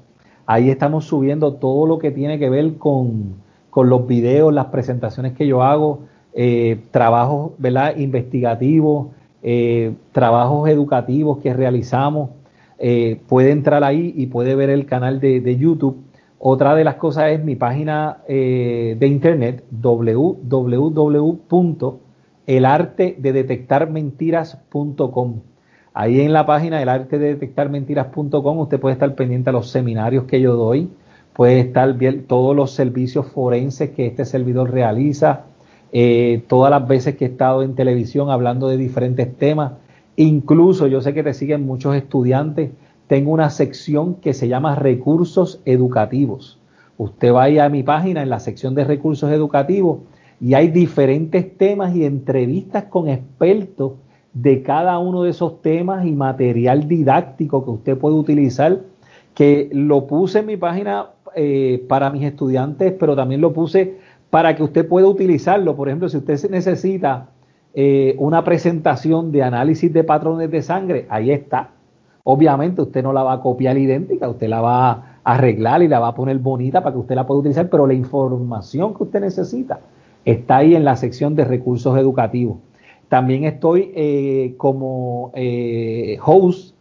[0.47, 3.35] Ahí estamos subiendo todo lo que tiene que ver con,
[3.69, 5.99] con los videos, las presentaciones que yo hago,
[6.33, 7.95] eh, trabajos ¿verdad?
[7.95, 9.09] investigativos,
[9.43, 12.31] eh, trabajos educativos que realizamos.
[12.79, 15.97] Eh, puede entrar ahí y puede ver el canal de, YouTube.
[16.39, 19.63] Otra de las cosas es mi página de internet
[22.47, 25.41] www.elartededetectarmentiras.com.
[25.93, 29.69] Ahí en la página del arte de detectar mentiras.com usted puede estar pendiente a los
[29.69, 30.89] seminarios que yo doy,
[31.33, 35.41] puede estar bien todos los servicios forenses que este servidor realiza,
[35.91, 39.73] eh, todas las veces que he estado en televisión hablando de diferentes temas.
[40.15, 42.71] Incluso yo sé que te siguen muchos estudiantes.
[43.07, 46.57] Tengo una sección que se llama recursos educativos.
[46.97, 49.99] Usted vaya a mi página en la sección de recursos educativos
[50.43, 53.93] y hay diferentes temas y entrevistas con expertos
[54.33, 58.81] de cada uno de esos temas y material didáctico que usted puede utilizar,
[59.35, 64.53] que lo puse en mi página eh, para mis estudiantes, pero también lo puse para
[64.53, 65.77] que usted pueda utilizarlo.
[65.77, 67.29] Por ejemplo, si usted necesita
[67.73, 71.69] eh, una presentación de análisis de patrones de sangre, ahí está.
[72.25, 75.99] Obviamente usted no la va a copiar idéntica, usted la va a arreglar y la
[75.99, 79.21] va a poner bonita para que usted la pueda utilizar, pero la información que usted
[79.21, 79.79] necesita
[80.25, 82.57] está ahí en la sección de recursos educativos.
[83.09, 86.73] También estoy eh, como eh, host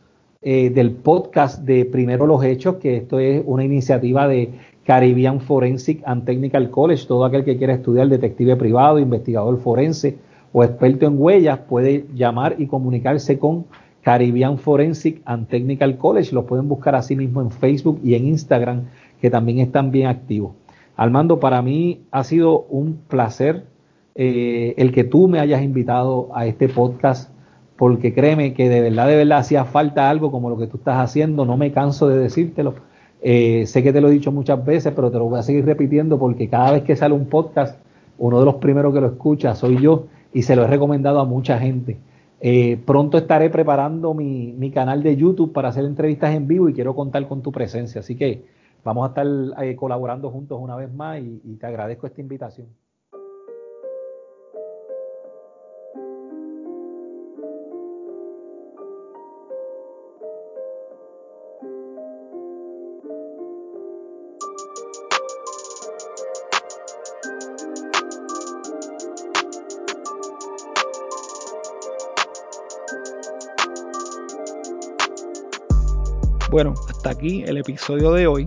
[0.43, 4.51] del podcast de Primero los Hechos, que esto es una iniciativa de
[4.85, 7.07] Caribbean Forensic and Technical College.
[7.07, 10.19] Todo aquel que quiera estudiar detective privado, investigador forense
[10.53, 13.65] o experto en huellas puede llamar y comunicarse con
[14.03, 16.35] Caribbean Forensic and Technical College.
[16.35, 18.83] Los pueden buscar así mismo en Facebook y en Instagram,
[19.21, 20.53] que también están bien activos.
[20.97, 23.67] Armando, para mí ha sido un placer
[24.15, 27.31] eh, el que tú me hayas invitado a este podcast,
[27.77, 30.99] porque créeme que de verdad, de verdad hacía falta algo como lo que tú estás
[30.99, 31.45] haciendo.
[31.45, 32.75] No me canso de decírtelo
[33.25, 35.65] eh, sé que te lo he dicho muchas veces, pero te lo voy a seguir
[35.65, 37.79] repitiendo porque cada vez que sale un podcast,
[38.19, 41.25] uno de los primeros que lo escucha soy yo y se lo he recomendado a
[41.25, 41.99] mucha gente.
[42.41, 46.73] Eh, pronto estaré preparando mi, mi, canal de YouTube para hacer entrevistas en vivo y
[46.73, 48.01] quiero contar con tu presencia.
[48.01, 48.43] Así que
[48.85, 52.69] vamos a estar eh, colaborando juntos una vez más y te agradezco esta invitación.
[76.53, 78.47] Bueno, hasta aquí el episodio de hoy.